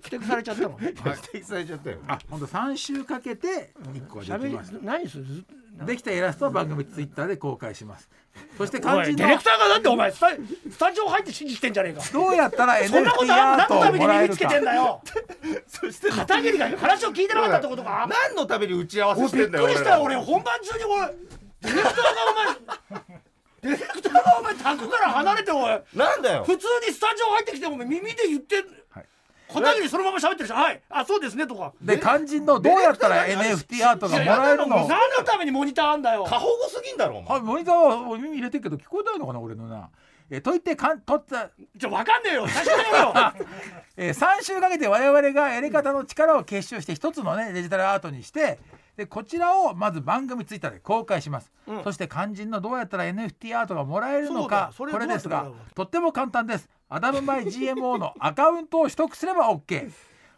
[0.00, 0.94] ふてくされちゃったもんね。
[1.32, 1.98] 指摘されちゃったよ。
[2.08, 5.24] あ本当三週かけて一個はできます何する？
[5.24, 5.44] ず
[5.84, 8.08] できたイラストは番組ツイッターで公開します。
[8.56, 12.02] そしてお肝心ディレクターがなんでお前スタスタジオ入って指示してんじゃねえか。
[12.12, 12.98] どうやったら NFT
[13.32, 15.02] アートを何のためにもらえる耳つけてんかだよ。
[15.66, 18.08] そして片桐が話を聞いてなかったってことか。
[18.08, 20.84] 何のために打ち合わせしてんだよくりしたよ俺本番中に
[21.62, 22.02] ディレクターが
[22.90, 23.02] お前
[23.66, 25.80] ディレクターがお前卓から離れておい。
[25.94, 26.44] なんだよ。
[26.44, 28.56] 普通にスタジオ入ってきてお前耳で言って
[28.90, 29.04] はい。
[29.52, 30.52] 片桐そのまま喋ってるし。
[30.52, 30.82] はい。
[30.90, 31.72] あそうですねとか。
[31.80, 36.24] で肝心のどうやったら NFT アートがもらえるの何のためにモニターあんだよ。
[36.24, 37.32] 過保護すぎんだろお前。
[37.32, 37.74] はいモニター
[38.10, 39.90] は耳入れてるけど聞こえないのかな俺のな。
[40.28, 41.50] えーと言ってかんとった。
[41.78, 42.48] ちょわかんねえよ。
[42.48, 43.32] 最初からよ。
[43.96, 48.58] えー、3週かけて我々がやり方の力を結集して一つのねデジタルアートにして
[48.96, 51.84] でこちらをまず番組ツイッターで公開します、うん。
[51.84, 55.74] そして肝心のどうやったら NFT アートがもらえるのかそうだよそれこれですがどうやってもらう？
[55.74, 56.68] とっても簡単です。
[56.88, 59.90] アダムバイ GMO のアカウントを取得すれば OK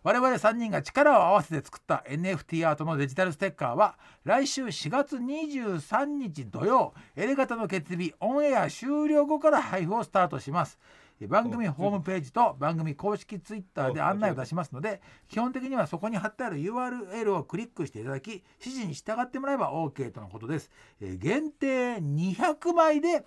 [0.02, 10.78] 我々3人が力を合わせて作った NFT アートのデジタルステッカーは来週4月23日土曜エレガタの決日オンエア終了後から配布をスタートします。
[10.80, 20.70] え番組ホームページと番組公式ツイッターで案内を出しますので基本的にはそこに貼ってある URL をクリックしていただき指示に従ってもらえば OK とのことです。
[21.00, 23.24] えー限定200枚で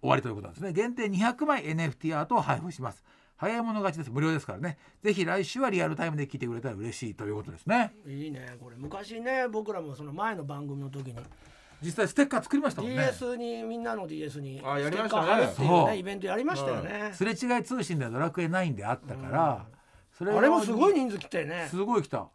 [0.00, 0.72] 終わりということなんですね。
[0.72, 3.04] 限定200枚 NFT アートを配布します。
[3.36, 4.10] 早い者勝ちです。
[4.10, 4.76] 無料ですからね。
[5.02, 7.94] ぜひ来週はリアルタイムで聞いてくれたら嬉しいということですね。
[8.06, 8.76] いいねこれ。
[8.76, 11.16] 昔ね僕らもその前の番組の時に
[11.82, 13.06] 実際ステッカー作りましたもんね。
[13.10, 15.26] DS にみんなの DS にあやりましたね。
[15.26, 17.10] ステッカー貼るっていうねイベントやりましたよね。
[17.14, 19.66] すれ違い通信ではドラクエ9であったから、
[20.12, 21.68] それあれもすごいい人数来てね。
[21.70, 22.28] すごい来た。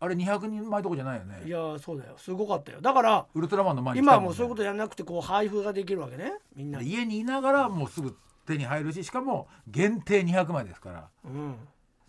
[0.00, 1.42] あれ200人前とこじゃないよね。
[1.46, 2.14] いやそうだよ。
[2.18, 2.80] すごかったよ。
[2.80, 6.34] だからウルトラマンの前に来今もそういうことやんなくてこう配布ができるわけね。
[6.54, 6.80] みんな。
[6.80, 11.08] に家にいながらもうすぐ手に入るししかも限定200枚ですから。
[11.24, 11.56] うん。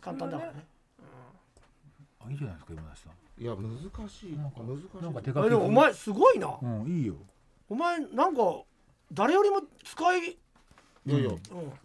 [0.02, 0.66] 簡単だからね。
[2.20, 4.38] あいいじゃないですか今田さんいや難しい。
[4.38, 5.04] なんか難しい。
[5.04, 6.58] なんか手書きえでもお前すごいな。
[6.62, 7.16] うんいいよ。
[7.68, 8.64] お前なんか
[9.12, 10.38] 誰よりも使い
[11.08, 11.38] いやいやうん。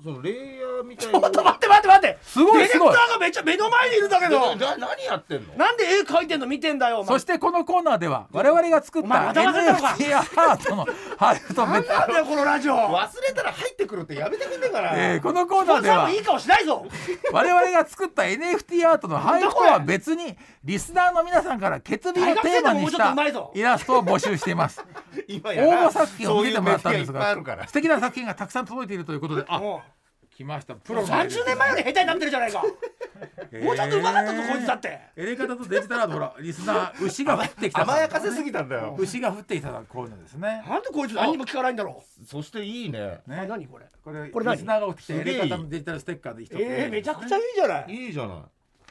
[0.02, 2.18] そのレイヤーみたいちょっと待って待って待って。
[2.22, 5.54] すごいすごいディレクターがめっちゃ目の前にいるんだけどなな何やってんの？
[5.56, 6.46] なんで絵描いてんの？
[6.46, 7.08] 見てんだよお前。
[7.08, 10.86] そしてこのコーナーでは我々が作ったお前また忘れたのか NFT アートの
[11.18, 11.88] 配布と別。
[11.88, 12.74] なんだよこのラジオ。
[12.74, 16.86] 忘れたら入ってくるってやめてくんねえかな、えーこのコーナーではさんもいい顔しないぞ。
[17.32, 24.82] 我々が作った NFT アートの配布とは別にリスナーの皆さんから決日をテーマにし大学生でももうちょっとたイラストを募集しています。
[25.28, 27.66] 今応募作品を見せてもらったんですそういうメディアいっぱいあるがから。
[27.66, 29.82] 素敵な作品がたくさん届いているということであも
[30.30, 30.76] 来ました。
[30.76, 32.62] プうロの30年前より下手になってるじゃないか。
[32.62, 35.00] もうちょっと上手かったぞこいつだって。
[35.16, 38.94] エレカタとデジタルアートほらリスナー牛が降ってきた甘やかせすぎたんだよ。
[38.96, 40.64] 牛が降ってきたこういうのですね。
[40.68, 43.18] なんでこいつ何にも聞かないんだろそしていいね。
[43.26, 43.46] ね。
[43.48, 43.86] 何これ。
[44.04, 44.54] これこれ何？
[44.54, 46.54] リスナーが降ってきたエレカタのデジタルステッカーで一つ。
[46.60, 47.92] えーめちゃくちゃいいじゃない。
[47.92, 48.36] いいじゃない。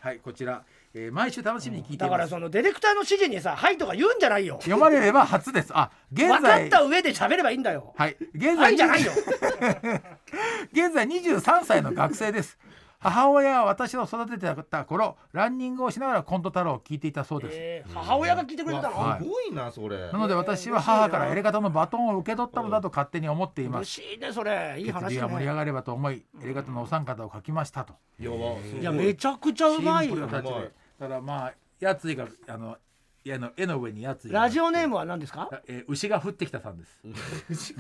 [0.02, 0.64] はいこちら、
[0.94, 4.58] えー毎週楽しみに聞いていだからそのディレクターの指示にさ「はい」とか言うんじゃないよ。
[4.62, 5.72] 読まれれば初です。
[5.74, 7.94] あ現分かっ在た上で喋ればいいんだよ。
[7.96, 8.18] はい。
[8.34, 9.12] 現在はいじゃないよ。
[10.74, 12.58] 現在23歳の学生です
[13.00, 18.98] 母親は私を育ててた頃ランニングをしながらコント太郎を聞いていたそうです、えー母親が聞いてくれたの？
[18.98, 19.24] はい。
[19.24, 19.98] すごいなそれ。
[20.12, 24.00] なので私は母からエレガタのバトンを受け取ったのだと勝手に思っています。
[24.02, 24.76] 嬉しいねそれ。
[24.78, 27.94] いい決話日が盛り上ねがればと思いエレガタのお三方を書きましたと。
[28.20, 28.84] いやい。
[28.84, 30.28] やめちゃくちゃうまいよ。
[30.28, 32.78] だまあやついがあの
[33.26, 35.50] 絵の絵の上にやつラジオネームは何ですか？
[35.68, 37.00] えー牛が降ってきたさんです。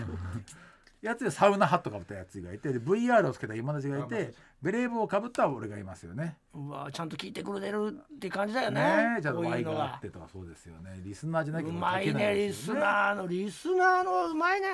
[1.01, 6.37] やつでサウナハットかぶったやつがいてで VR をつけた今立ちがいてベレー帽をかぶった俺がいますよね。
[6.53, 10.99] うわちゃんと聞いてくれてるって感じだよねねえちゃんとこういう Y のがあがってとかそうですよね。
[11.03, 14.67] リスナーじゃなきゃうまいねリスですよねナーのリスナーのうまいね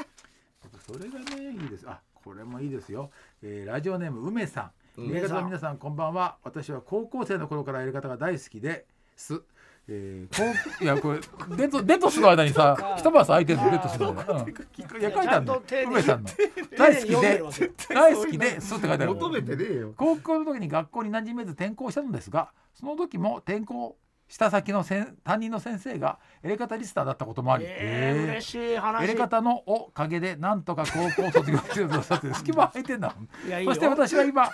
[0.88, 1.86] それがねいいです。
[1.88, 3.12] あこれもいいですよ。
[3.44, 4.72] えーラジオネーム梅さん。
[4.98, 6.38] 梅エレガタの皆さんこんばんは。
[6.44, 9.42] 私は高校生の頃からエレガタが大好きです。
[9.88, 10.44] えー、こ
[10.82, 11.20] ういやこれ
[11.58, 16.30] デトデトスの間にさ一晩空いてるデトスの間に、うん、いや書いてあるのちゃんと丁寧に梅さんの。
[16.78, 17.44] 大好きで
[17.90, 19.14] 大好きですって書いてある。
[19.14, 19.94] 求めてねえよ。
[19.96, 23.96] 高校の時に学校に馴染めず転校したのですがその時も転校
[24.28, 29.04] 下先のせん担任の先生がエレカタリスターだったこともあり、えー、嬉しい話。
[29.04, 33.48] エレカタのおかげでなんとか高校卒業してるとさって隙間空いてんだもん。
[33.48, 33.72] いやいいよ。
[33.74, 34.50] そして私は今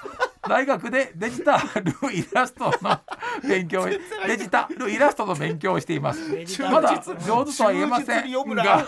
[0.47, 2.71] 大学でデジタルイラストの
[3.47, 3.85] 勉強。
[3.85, 6.21] デジタルイラストの勉強をしています。
[6.71, 8.31] まだ上手とは言えません。
[8.31, 8.87] が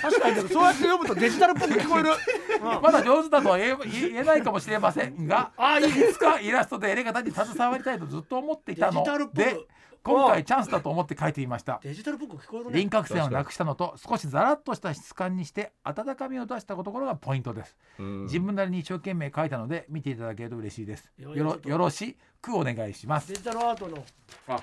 [0.00, 2.10] 確かにそうやって読むとデジタルっぽく聞こえる、
[2.60, 2.82] うん。
[2.82, 3.76] まだ上手だとは言
[4.14, 5.82] えないかもしれませんがあい
[6.12, 9.66] つかイラストでエレカタに携わりたいとずっと思っていたので
[10.04, 11.80] 今回チャンスだと思って書いてみました。
[11.82, 12.78] デジタルっぽく聞こえるね。
[12.78, 17.76] 輪郭線をなくしたのと少しザラッとした質感にして温かみを出したところがポイントです。
[17.98, 18.22] うん。
[18.24, 21.10] 自分なりに一生懸命書いたので見ていただけると嬉しいです。
[21.16, 23.28] よろよろしくお願いします。
[23.28, 24.04] デジタルアートの。
[24.48, 24.60] あ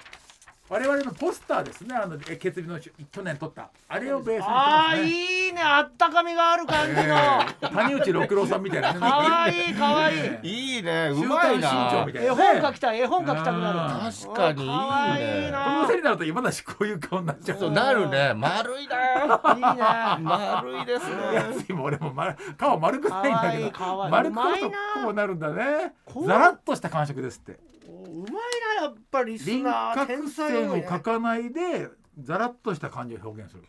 [0.72, 1.94] 我々のポスターですね。
[1.94, 3.72] あのえ決意の去年撮った。
[3.90, 5.62] あれをベースにしてああいいね。
[5.62, 9.00] あったかみがある感じの、谷内六郎さんみたいなね。
[9.02, 11.10] かわいいかわいい、ねいいね。
[11.12, 12.06] う週まいな。
[12.08, 14.14] みたいな絵本書きたい絵本書きたくなる。
[14.14, 14.74] 確かにいいね。
[14.74, 17.60] かわいいこのなせいになると今だしこういう顔になっちゃう。
[17.60, 18.34] そうなるね。
[18.34, 18.96] 丸いな。
[18.96, 20.24] いいね。
[20.24, 21.66] 丸いですね。
[21.68, 24.08] 今俺も丸顔丸くないんだけど。
[24.10, 24.70] 丸く撮ると
[25.04, 25.96] こうなるんだね。
[26.06, 27.60] こうザラッとした感触ですって。
[27.68, 28.32] おうまい
[28.78, 31.90] なやっぱりリス輪ナー郭天才線を描かないで
[32.20, 33.64] ザラッとした感じを表現する。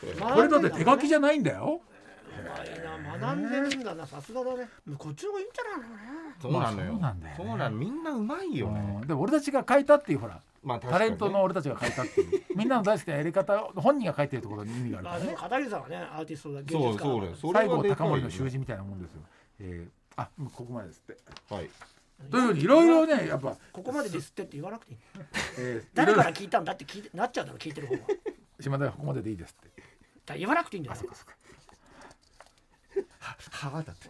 [0.00, 1.80] 学んでんだねこれだって手書きじゃないんだよ。
[1.80, 1.88] う
[2.40, 4.68] まいな学んでるんだなさすがだね。
[4.96, 6.02] こっちの方がいいんじゃないのね
[6.40, 6.92] そうなのよ。
[6.94, 7.34] まあそうなんだよね。
[7.36, 8.98] そうなのみんなうまいよね。
[9.00, 9.06] うん。
[9.08, 10.86] でも俺たちが書いたっていうほらまあね。
[10.88, 12.42] タレントの俺たちが書いたっていう。
[12.54, 19.20] みんなの大好きなやり方を本人が書いてるところに意味があるかあでもらね片桐さんはねアーティストだ芸そう術家そうねそれ西郷隆盛の習字みたいなもんですよ。
[19.60, 19.90] えー
[20.20, 21.54] あもうここまでですって。
[21.54, 21.70] はい
[22.30, 23.56] というふうにいろいろねやっぱ。
[23.72, 24.98] ここまでですってって言わなくていい。
[25.58, 28.00] えー誰から聞いたんだって聞いてなっちゃうだろ聞いてる方は。
[28.60, 29.82] 島田はここまででいいですって。
[30.26, 30.96] ら言わなくていいんだよ。
[33.50, 34.08] はだって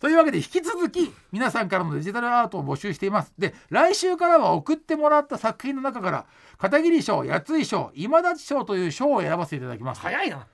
[0.00, 3.34] というわけで引き続き皆さんからのデジタルアートを募集しています。
[3.38, 6.26] で来週からは送ってもらった作品の中から
[6.56, 10.00] 片桐賞八井賞今立賞という賞を選ばせていただきます。
[10.00, 10.46] 早いな。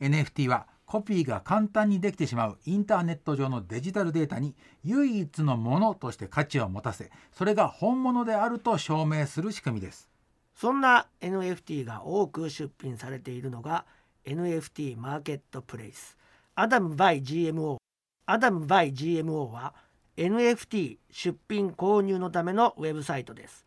[0.00, 4.54] ？NFT はコピーが簡単にできてしまうインターネット上のデジタルデータに
[4.84, 10.08] 唯一のものとして価値を持たせそれが本物であると証明する仕組みです。
[10.60, 13.84] そんな NFT が多く出品されているのが
[14.24, 16.18] NFT マーケットプレイス
[16.56, 17.76] アダム by GMO
[18.26, 19.72] アダム by GMO は
[20.16, 23.66] NFT 出品購入のためのウェブサイトです。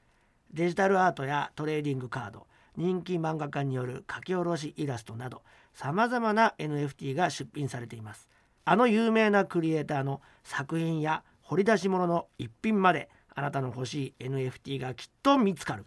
[0.54, 8.28] デジタルアートやトレーディングカード人気漫画家による書き下ろしイラストなどさまざまな NFT が出品されています。
[8.66, 15.86] あの有名なクリエイターの作品や掘り出し物の一品まであなたの欲しい NFT がきっと見つかる。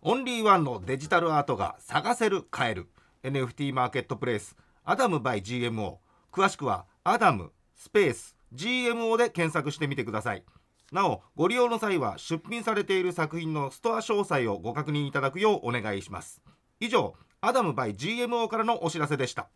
[0.00, 2.86] オンリーワンのデジタルアートが探せる買える
[3.24, 4.54] NFT マーケットプレイス。
[4.84, 5.96] アダム by GMO
[6.30, 10.44] 詳しくはアダムスペース GMO で検索してみてください。
[10.92, 16.40] なおご利用の際は出品されている作品のストア詳細をご確認いただくようお願いします。
[16.78, 19.48] 以上アダム by GMO からのお知らせでした。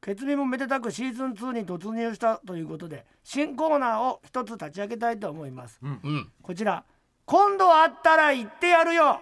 [0.00, 5.78] 決意もめでたくシーズン2に突入したということで新コーナーを一つ立ち上げたいと思います。
[5.80, 6.84] うんこちら
[7.24, 9.20] 今度会ったら言ってやるよ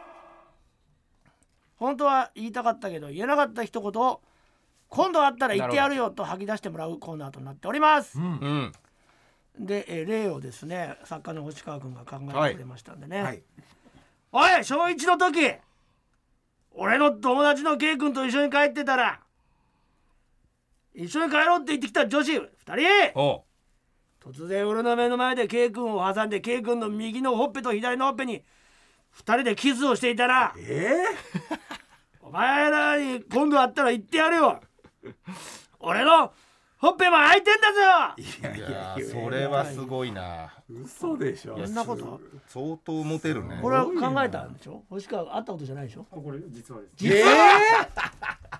[1.84, 4.20] 本当は言いたかったけど言えなかった一言を
[4.88, 8.18] 今度会ったら言ってやるよと吐き出してもらうコーナーとなっております。
[8.18, 8.24] うん。
[8.24, 8.72] うん。
[9.66, 13.42] でえー例をですね作家の星川君が考えてくれましたんでね、はい。
[14.32, 15.52] おい小一の時
[16.72, 19.20] 俺の友達の K 君と一緒に帰ってたら
[20.94, 23.18] 一緒に帰ろうって言ってきた女子2人。
[24.20, 28.42] 突然俺の目の前で K 君を挟んで K 君の右のほっぺと左のほっぺに
[29.16, 30.94] 2人でキスをしていたらえ
[32.26, 34.58] お前らに今度会ったら言ってやるよ。
[35.78, 36.32] 俺の
[36.78, 37.80] ほっぺも開いてんだぞ。
[38.16, 40.50] ー、いいやーそれはすごいな。
[40.68, 41.58] 嘘でしょ。
[41.66, 42.20] そんなこと？
[42.48, 43.58] 相当モテるね。
[43.60, 44.82] これは考えたんでしょ？
[44.88, 46.04] 星川会ったことじゃないでしょ？
[46.10, 46.94] これ実はです。
[46.96, 47.10] 実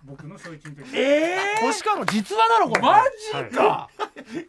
[0.05, 0.97] 僕の小一の時。
[0.99, 2.83] えー、星川の実話なのこれ。
[2.83, 3.03] マ
[3.49, 3.89] ジか、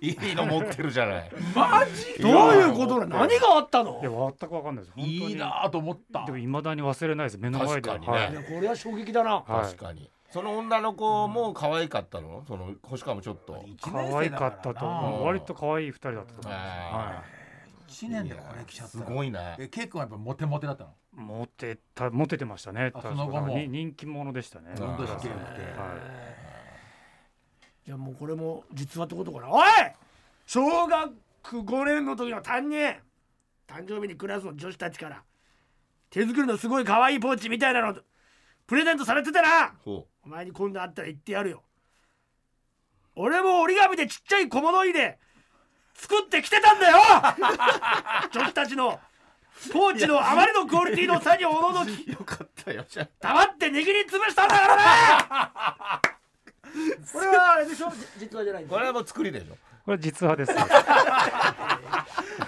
[0.01, 0.31] い。
[0.31, 1.31] いの持ってるじゃない。
[1.55, 4.01] マジどういうことなの何があったの？
[4.01, 4.93] いや全くわかんないです。
[4.97, 6.25] いいなと思った。
[6.25, 7.37] でも未だに忘れないです。
[7.37, 7.89] 目の前で。
[7.89, 8.37] 確かにね。
[8.37, 8.45] はい。
[8.45, 9.35] これは衝撃だな。
[9.35, 9.45] はい。
[9.67, 10.09] 確かに。
[10.29, 12.43] その女の子も可愛かったの？
[12.47, 13.63] その星川もちょっと。
[13.81, 15.19] 可愛かったと思う。
[15.19, 15.25] うん。
[15.25, 16.59] 割と可愛い二人だったと思います。
[16.91, 17.23] あ
[17.87, 20.89] 1年でこれ来ちゃったすごいなえケイ君はやっぱモテモテだったの？
[21.15, 22.91] モテたモテてましたね。
[23.01, 23.57] その後も。
[23.57, 23.67] に。
[23.67, 24.73] 人気者でしたね。
[24.75, 25.13] どんどんは
[27.85, 27.87] い。
[27.87, 29.49] いやもうこれも実話ってことかな。
[29.49, 29.65] おい！
[30.45, 31.13] 小学
[31.43, 32.95] 5年の時の担任。
[33.67, 35.23] 誕生日にクラスの女子たちから
[36.09, 37.95] 手作りのすごい可愛いポーチみたいなの
[38.67, 39.73] プレゼントされてたな。
[39.83, 41.63] ほお前に今度会ったら言ってやるよ。
[43.15, 45.17] 俺も折り紙でちっちゃい小物入れ
[45.93, 46.97] 作ってきてたんだよ。
[48.33, 48.99] 女子たちの
[49.71, 52.05] ポーチのあまりのクオリティの差におののき。
[52.07, 54.75] うよかったよじゃ黙って握りつぶしたんだから
[56.01, 56.01] な
[57.11, 57.89] これはあれでしょ？
[57.91, 60.53] じ実話じゃないこれはもう作りでしょこれ実話です。
[60.53, 60.59] こ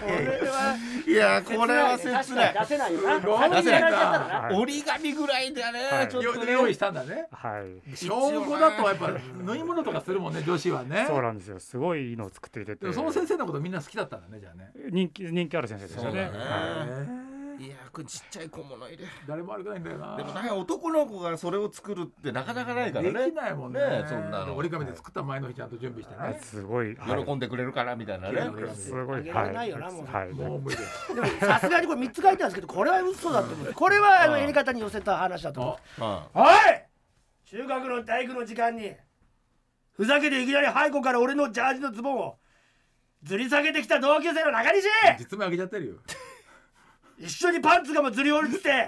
[0.08, 0.76] れは
[1.08, 2.54] いやこれは切ない。
[2.54, 2.94] 出せない。
[2.94, 3.40] よなすごい。
[3.40, 4.56] 先にやられちゃったらなはい。
[4.56, 6.08] 折り紙ぐらいだね、はい。
[6.08, 6.52] ちょっとね。
[6.52, 7.28] 用意したんだね。
[7.32, 7.96] はい。
[7.96, 9.12] 小5だとやっぱ
[9.44, 11.06] 縫い物とかするもんね女子はね。
[11.08, 11.60] そうなんですよ。
[11.60, 12.82] すごいのを作っていてて。
[12.82, 14.72] でもその先生のことみんな好きだったんだねじゃあね。
[14.90, 17.27] 人気人気ある先生でしたね。
[17.60, 20.16] いいやこれちっちゃい小物入れ誰も悪くないんだよな。
[20.16, 23.26] でもなんか男の子がそれを作るってなかなかないからね。
[23.26, 23.80] できないもんね。
[24.08, 24.56] そんなの。
[24.56, 26.96] 折り紙で作った前の日ちゃんと準備してはいねすごい。
[26.96, 27.26] はい。
[27.26, 28.76] 喜んでくれるからみたいなね、はい。
[28.76, 29.26] すごい。
[29.26, 30.06] ないよなもう。
[30.06, 30.34] はい。
[30.34, 30.78] もう無理。
[30.78, 33.74] でもさすがにこれ3つ書いてあるんですけどこれは嘘だと思う。
[33.74, 35.78] これはあのやり方に寄せた話だと思う。
[36.00, 36.46] あおい！
[37.46, 38.92] 中学の体育の時間に
[39.94, 42.38] ふざけていきなり背後から俺のジャージのズボンを
[43.24, 44.86] ずり下げてきた同級生の中西！
[45.18, 45.96] 実名あげちゃってるよ
[47.20, 48.88] 一緒にパンツがもずり落ちて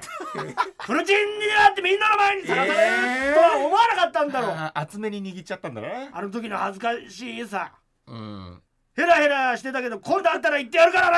[0.82, 7.72] フルチンになってみんなの前にさらされるとは思わなかったんだろう、あ厚めに握っちゃったんだねあの時の恥ずかしいさ。
[8.08, 8.62] うん。
[8.96, 11.18] ヘラヘラしてたけど今度会ったら言ってやるからな。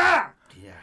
[0.55, 0.73] いや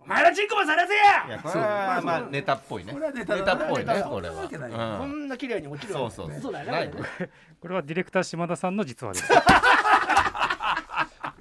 [0.00, 2.92] お前らチンコもさらせいややこれはまあネタっぽいね。
[2.92, 4.98] これはネタっぽいねこれはそんなわけないようん。
[4.98, 6.30] こんな綺麗に落ちるそうそう。
[6.36, 6.92] 嘘だよないね。
[6.92, 9.30] これねこれはディレクター島田さんの実話です。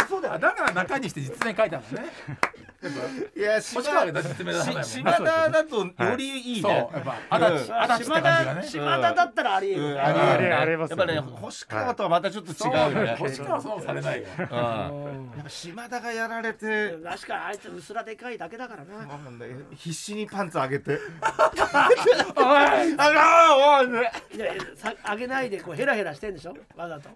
[0.05, 0.33] 嘘だよ。
[0.35, 2.09] あだから中にして実名書いたんだね
[3.35, 4.83] いや島星川が実名出さないもんね。
[4.83, 7.81] し島田だとよりいいそうねやっぱ足立うん。
[7.81, 8.67] 足立って感じがね。
[8.67, 9.81] 島田だったらありえる。
[9.81, 9.99] よねうん。
[9.99, 13.15] ありあれえるありますやっぱね星川とはまたちょっと違そううよね。
[13.17, 14.27] 星川はそうされないよ。
[14.37, 14.45] うん。
[14.45, 14.51] や
[15.39, 19.17] っぱ島田がやられて確かにあいつうすらでかいだけだからな。
[19.17, 20.99] もうね必死にパンツ上げて。
[22.35, 22.45] おい。
[22.97, 23.87] あらおい。
[25.03, 26.55] あげないでこうヘラヘラしてんでしょ？
[26.75, 27.09] わざと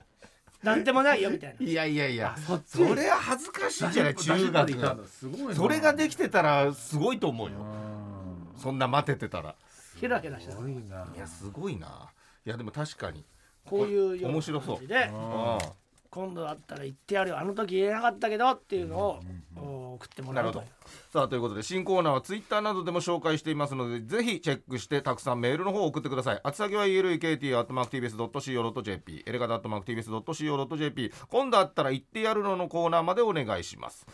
[0.64, 1.66] なんでもないよみたいな。
[1.66, 2.86] いやいやいやそっち。
[2.86, 5.56] それは恥ずかしいんじゃない中学がすごいな。
[5.56, 7.56] それができてたらすごいと思うよ。
[8.58, 9.56] うそんな待ててたら。
[10.02, 11.08] ヘラヘラしてたんすごいな。
[11.16, 12.10] いやすごいな。
[12.46, 13.24] いやでも確かに。
[13.66, 14.76] こういうような面白そう。
[14.78, 15.10] 感じで。
[15.14, 15.58] うん
[16.10, 17.40] 今度会ったら言ってやるよ。
[17.40, 19.20] あの時言えなかったけどっていうのを
[19.58, 20.64] お送ってもらうと
[21.12, 26.42] さあということで新コーナーはツイッターなどでも紹介していますのでぜひチェックしてたくさんメールの方を送ってください。
[26.46, 34.06] 宛先は elekt.mactvs.co.jp エレガタ .mactvs.co.jp 今度あったら言ってやるののコーナーまでお願いします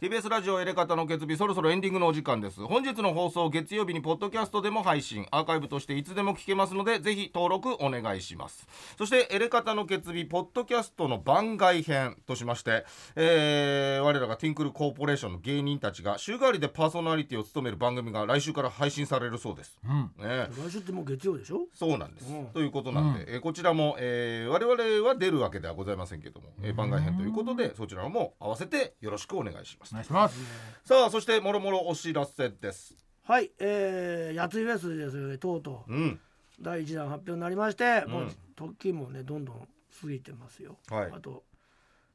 [0.00, 2.60] TBS ラジオエレカタの決日そろそろエンディングのお時間です。
[2.60, 5.26] 本日の放送月曜日にポッドキャストでも配信。
[5.32, 8.68] アーカイブとしていつでも聞けますのでぜひ登録お願いします。
[8.96, 12.84] そしてエレカタの決日ポッドキャストの番外編としまして、
[13.16, 20.12] えー我らがティンクルコーポレーションの芸人たちが週替わりでパーソナリティを務める番組が来週から配信されるそうです、うん。
[20.24, 20.46] ね。
[20.64, 21.62] 来週ってもう月曜でしょ？
[21.74, 22.46] そうなんです、うん。
[22.54, 30.38] ということなんで、えーこちらも、えー我々は出るわけではございませんけども、えー番外編ということでそちらも合わせてよろしくお願いしますお願いします。
[30.84, 32.94] さあそしてもろもろお知らせです。
[33.24, 35.92] はいえー、やついフェスですよねとうとう。
[35.92, 36.20] うん。
[36.60, 38.12] 第一弾発表になりまして、うん。
[38.12, 39.68] もう時もねどんどん
[40.00, 41.12] 過ぎてますよ、はい。
[41.14, 41.44] あと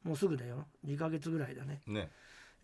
[0.04, 0.66] もうすぐだよ。
[0.86, 1.82] 2ヶ月ぐらいだね。
[1.88, 2.10] ね。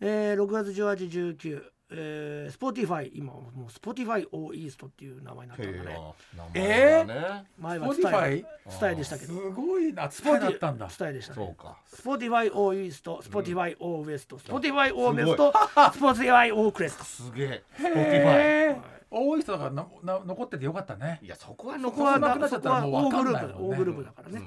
[0.00, 1.62] えー、6月1819
[1.92, 6.14] えー、 Spotify 今もう Spotify O-EAST っていう名前になったんだね
[6.54, 10.10] え名前はスタイスタイでしたけすどごいな。
[10.10, 10.88] スパイだったんだ。
[10.88, 11.36] スタイでしたね。
[11.36, 11.76] そうか。
[11.86, 15.52] Spotify O-EAST Spotify O。WEST Spotify O-WEST
[15.92, 18.76] Spotify O-Crest すげえ Spotify
[19.10, 21.18] 多い人がなな残っててよかったね。
[21.22, 23.46] いやそこはそ残こはだなくなっちゃったらもう分かんない。
[23.46, 24.42] もんね大グループ大グループだからね、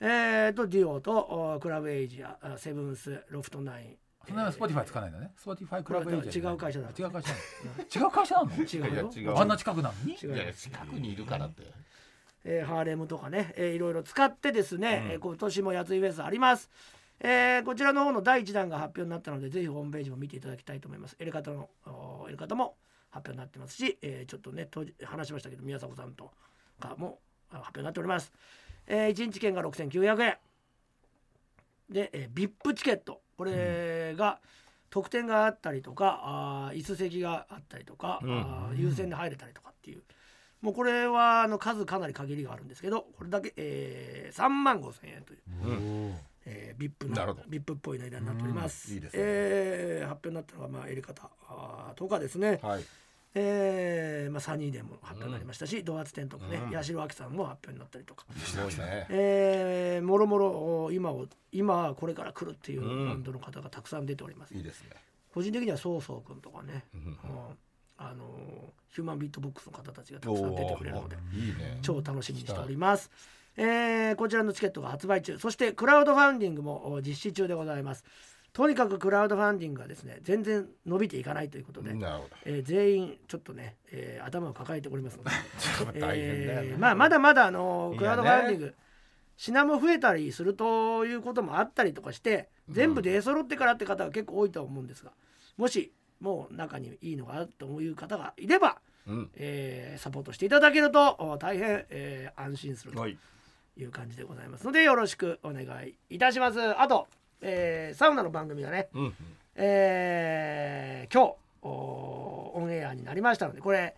[0.00, 5.32] えー、とデュオとおクラブエイジアあセブンスロフトナインそんなスポティファイ使わないんだね。
[5.36, 6.88] スポティファイクラブエージェント違う会社だ。
[6.98, 7.34] 違う会社な
[7.74, 7.82] の？
[7.82, 9.12] 違う会社なの？
[9.14, 9.40] 違うよ。
[9.40, 10.12] あんな近くなのに？
[10.14, 11.62] 違ういやいや近くにいるからって。
[12.44, 15.10] えーハーレムとかね、えーいろいろ使ってですね、うん。
[15.12, 16.70] えー今年もやついフェスあります、
[17.20, 21.16] えーこちらの方の第1弾が発表になったのでぜひホームページも見ていただきたいと思います。
[21.18, 22.76] エレカタのおエレカタも
[23.10, 26.32] 発表になってますし、えーちょっとね当時話しましたけど宮迫さんと
[26.78, 28.32] かもあ発表になっております、
[28.86, 30.38] え1日券が6900円。
[31.90, 34.38] で、えー、VIP チケットこれが
[34.90, 38.76] 特典があったりとかあー椅子席があったりとか、うん。
[38.76, 40.02] 優先で入れたりとかっていう。
[40.60, 46.14] もうこれはあの数かなり限りがあるんですけどこれだけ、えー、3万5千円という、うん。
[46.44, 47.46] えー、VIP のなるほど。
[47.48, 48.94] VIP っぽい値段になっております、うん。
[48.96, 49.10] いいね。
[49.14, 51.30] えー発表になったのはまあやり方
[51.96, 52.84] とかですね、はい
[53.34, 56.70] えーまあ、サニーデーも発表になりましたし、ドーツテンとかね、うん。
[56.70, 59.06] 八代亜紀さんも発表になったりとか、ね。
[59.10, 63.08] えーもろもろお今を今これから来るっていううん。
[63.08, 64.90] バンドの方がたくさん出ております、いいですね。
[65.32, 67.16] 個人的にはそうそうくんとかね、うんうん
[67.98, 71.22] あのーヒューマンビートボックスの方たちがたくさん出てくれるのでね。
[71.82, 73.10] 超楽しみにしております。
[73.56, 75.38] えーこちらのチケットが発売中。
[75.38, 78.04] そしてクラウドファンディングもお実施中でございます
[78.52, 81.90] とにかくクラウドファンディングがですね全然伸びていかないということで、
[82.44, 85.30] えー全員ちょっとね、えー頭を抱えておりますので、
[85.94, 88.74] えーまあ、まだまだあのクラウドファンディング
[89.36, 95.12] 品も増えたりするということもあったりとかして全部出揃ってからって方が結構多いとは思うんですが
[95.56, 99.30] もしもう中にいいのがあるという方がいれば、うん。
[99.36, 103.16] えーサポートしていただけるとお大変、えー安心するとはい。
[103.76, 106.60] いう感じでございますのでよろしくお願いいたします。
[106.60, 107.08] あと、
[107.42, 109.14] えーサウナの番組がね、うん
[109.56, 113.94] えー今日おオンエアになりましたのでこれ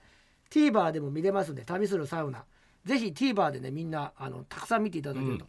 [0.50, 2.44] TVer でも見れますんで旅するサウナ。
[2.84, 5.46] ぜひ TVer でねみんなあのたくさん見ていただけると、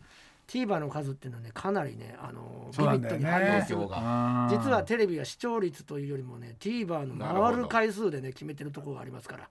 [0.48, 4.48] TVer の数っていうのはねかなりねあのビビッドに反応する今日が。
[4.52, 7.16] 実はテレビは視聴率というよりもね TVer の
[7.50, 9.50] 回る回数でね決めてるところがありますから、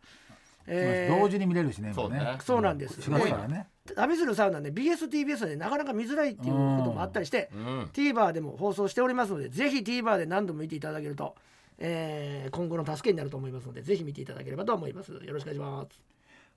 [0.67, 2.39] えー同時に見れるしねそうね。
[2.41, 3.67] そうなんです、4月からね
[3.97, 7.91] 旅するサウナね BSTBS でなかなか見づらいっていうこともあったりして、うん。
[7.93, 11.35] TVer でも放送しておりますのでぜひ TVer で何度も見ていただけると、
[11.79, 15.13] えー今後の助けになると思いますのでぜひ見ていただければと思います。
[15.13, 16.01] よろしくお願いします。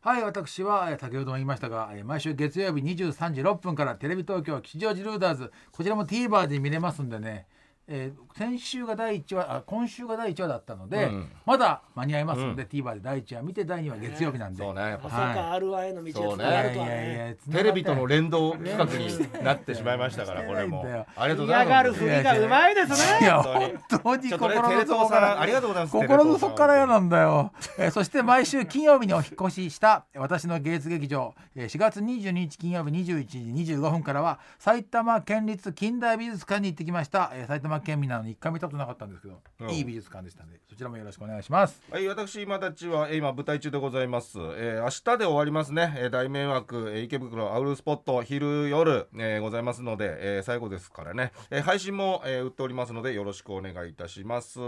[0.02, 7.48] はい私はえー先ほども言いましたがえー毎週月曜日23時6分からテレビ東京吉祥寺ルーダーズこちらも TVer で見れますんでね、
[7.88, 11.30] えー先週が第1話あ今週が第1話だったので、うん。
[11.46, 14.82] まだ間に合いますので、TVer で第1話見て第2話月曜日なんで、そうね。
[14.82, 15.34] やっぱはい。
[15.62, 16.44] そうか R1 への道そうね。
[16.44, 20.86] がつながるとはねテレビとの連動企画になってしまいましたからこれも。
[21.16, 23.20] ありがとうござい嫌がるますふりがうまいですね。
[23.22, 23.72] いや本
[24.04, 24.30] 当に。
[24.32, 33.38] 心の底からありがとうございます心の底から嫌なんだよ、えーそして毎週金曜日にお引っ越しした私の芸術劇場、えー4月22日金曜日21時
[33.74, 44.38] 25分からは埼玉県立近代美術館に行ってきました、えー埼玉県民なのに一回見たことなかったんですけど、うんいい美術館でしたのでそちらもよろしくお願いしますはい、私今たちはえー今舞台中でございます。
[44.38, 45.94] えー明日で終わりますね。
[45.98, 51.32] えー大迷惑、えー池袋アウルスポット昼夜、えーございますので、えー最後ですからね。
[51.50, 54.60] えー配信も、えー売っておりますのでよろしくお願いいたします。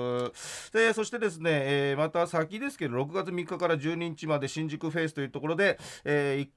[0.72, 6.50] でそしてですね、えーまた先ですけど6月3日から12日まで新宿フェイスというところで、えー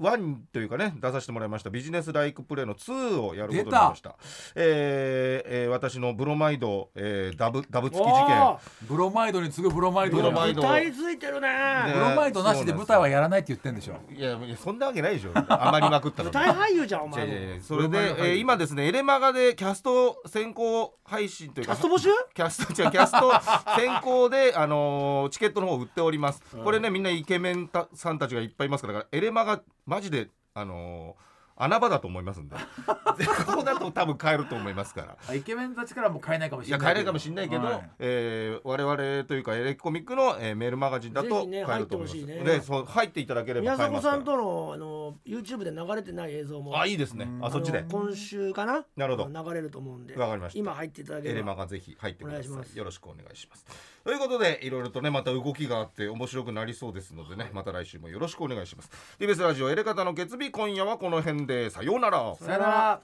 [0.00, 1.70] 1というかね出させてもらいました。
[1.70, 4.16] ビジネスライクプレイの2をやることになりました、
[4.54, 8.56] えーえー私のブロマイド、えーダブダブ付き事件。
[8.88, 10.62] ブロマイドに次ぐブロマイドブロマイド。
[10.62, 13.96] 歌いついてるねねブロマイドなしで舞台はやらないって言ってんでしょ。
[14.10, 15.32] いやいやそんなわけないでしょ。
[15.34, 21.76] 余りまくったの舞台俳優じゃんお前それで、えー今ですねエレマガでキャスト先行配信というか。
[21.76, 22.08] キャスト募集？
[22.34, 23.32] キャスト違うキャスト
[23.76, 31.28] 先行で、あのーチケットの方売っております、これねみんなイケメンたさんたちがいっぱいいますからだからエレマガマジであのー
[31.60, 32.54] 穴場だと思いますんで。
[32.86, 35.16] ここだと多分買えると思いますから。
[35.28, 37.90] あイケメンたちからも買えないかもしれないいや買えないかもしれないけど、はい。
[37.98, 42.44] えー我々というかエレコミックの、えーメールマガジンだと買えると思います、入ってほしいね。
[42.44, 44.14] でそう入っていただければ宮迫買えますから。
[44.18, 47.26] さんとのあの YouTube で流れてない映像もあいいですね。
[47.42, 47.84] あそっちで。
[47.90, 48.84] 今週かな？
[48.96, 49.44] なるほど。
[49.44, 50.16] 流れると思うんで。
[50.16, 50.58] わかりました。
[50.60, 52.46] 今入っていただけエレればマがぜひ入ってください。
[52.46, 52.78] お願いします。
[52.78, 53.66] よろしくお願いします
[54.08, 58.90] ということでいろいろとねまた動きがあって面白くなりそうですのでねまた来週もよろしくお願いします。
[59.20, 62.34] TBS ラジオエレカタの決日今夜はこの辺でさようなら。
[62.36, 63.02] さよなら。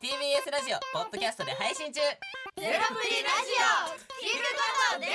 [0.00, 2.00] TBS ラジオポッドキャストで配信中。
[2.00, 2.16] ゼロ
[2.56, 4.64] プリラジオ聞くこ
[4.94, 5.14] とできる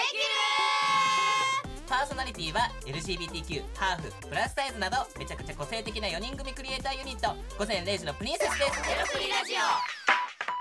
[1.90, 7.36] パーソナリティは LGBTQ ハーフプラスサイズなどめちゃくちゃ個性的な4人組クリエイターユニット。
[7.58, 8.84] 午前0時のプリンセスです。
[8.88, 10.05] ゼロプリラジオ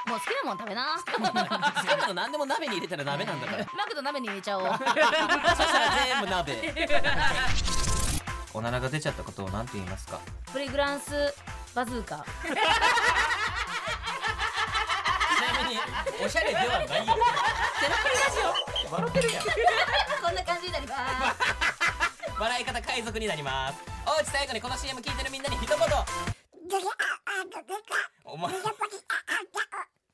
[0.06, 0.96] もう好きなもん食べな。
[0.98, 1.18] 好き
[1.98, 3.64] なの何でも鍋に入れたら鍋なんだから。
[3.74, 4.66] マクド鍋に入れちゃおう。
[4.68, 4.90] そした
[5.80, 6.74] ら全部鍋。
[8.52, 10.18] おならが出ちゃったことを何て言いますか？
[10.52, 11.34] プリグランス
[11.74, 12.16] バズーカ。
[12.16, 12.20] ち
[15.58, 15.80] なみに
[16.24, 16.86] おしゃれではないよ。
[16.86, 18.38] ゼロプリラジ
[18.88, 18.92] オ。
[18.94, 19.44] 笑ってるやん。
[19.44, 19.50] こ
[20.30, 21.04] んな感じになります。
[22.38, 23.78] 笑い方海賊になります。
[24.06, 25.78] おうち最後にこの CM 聞いてるみんなに一言。
[28.24, 28.52] お前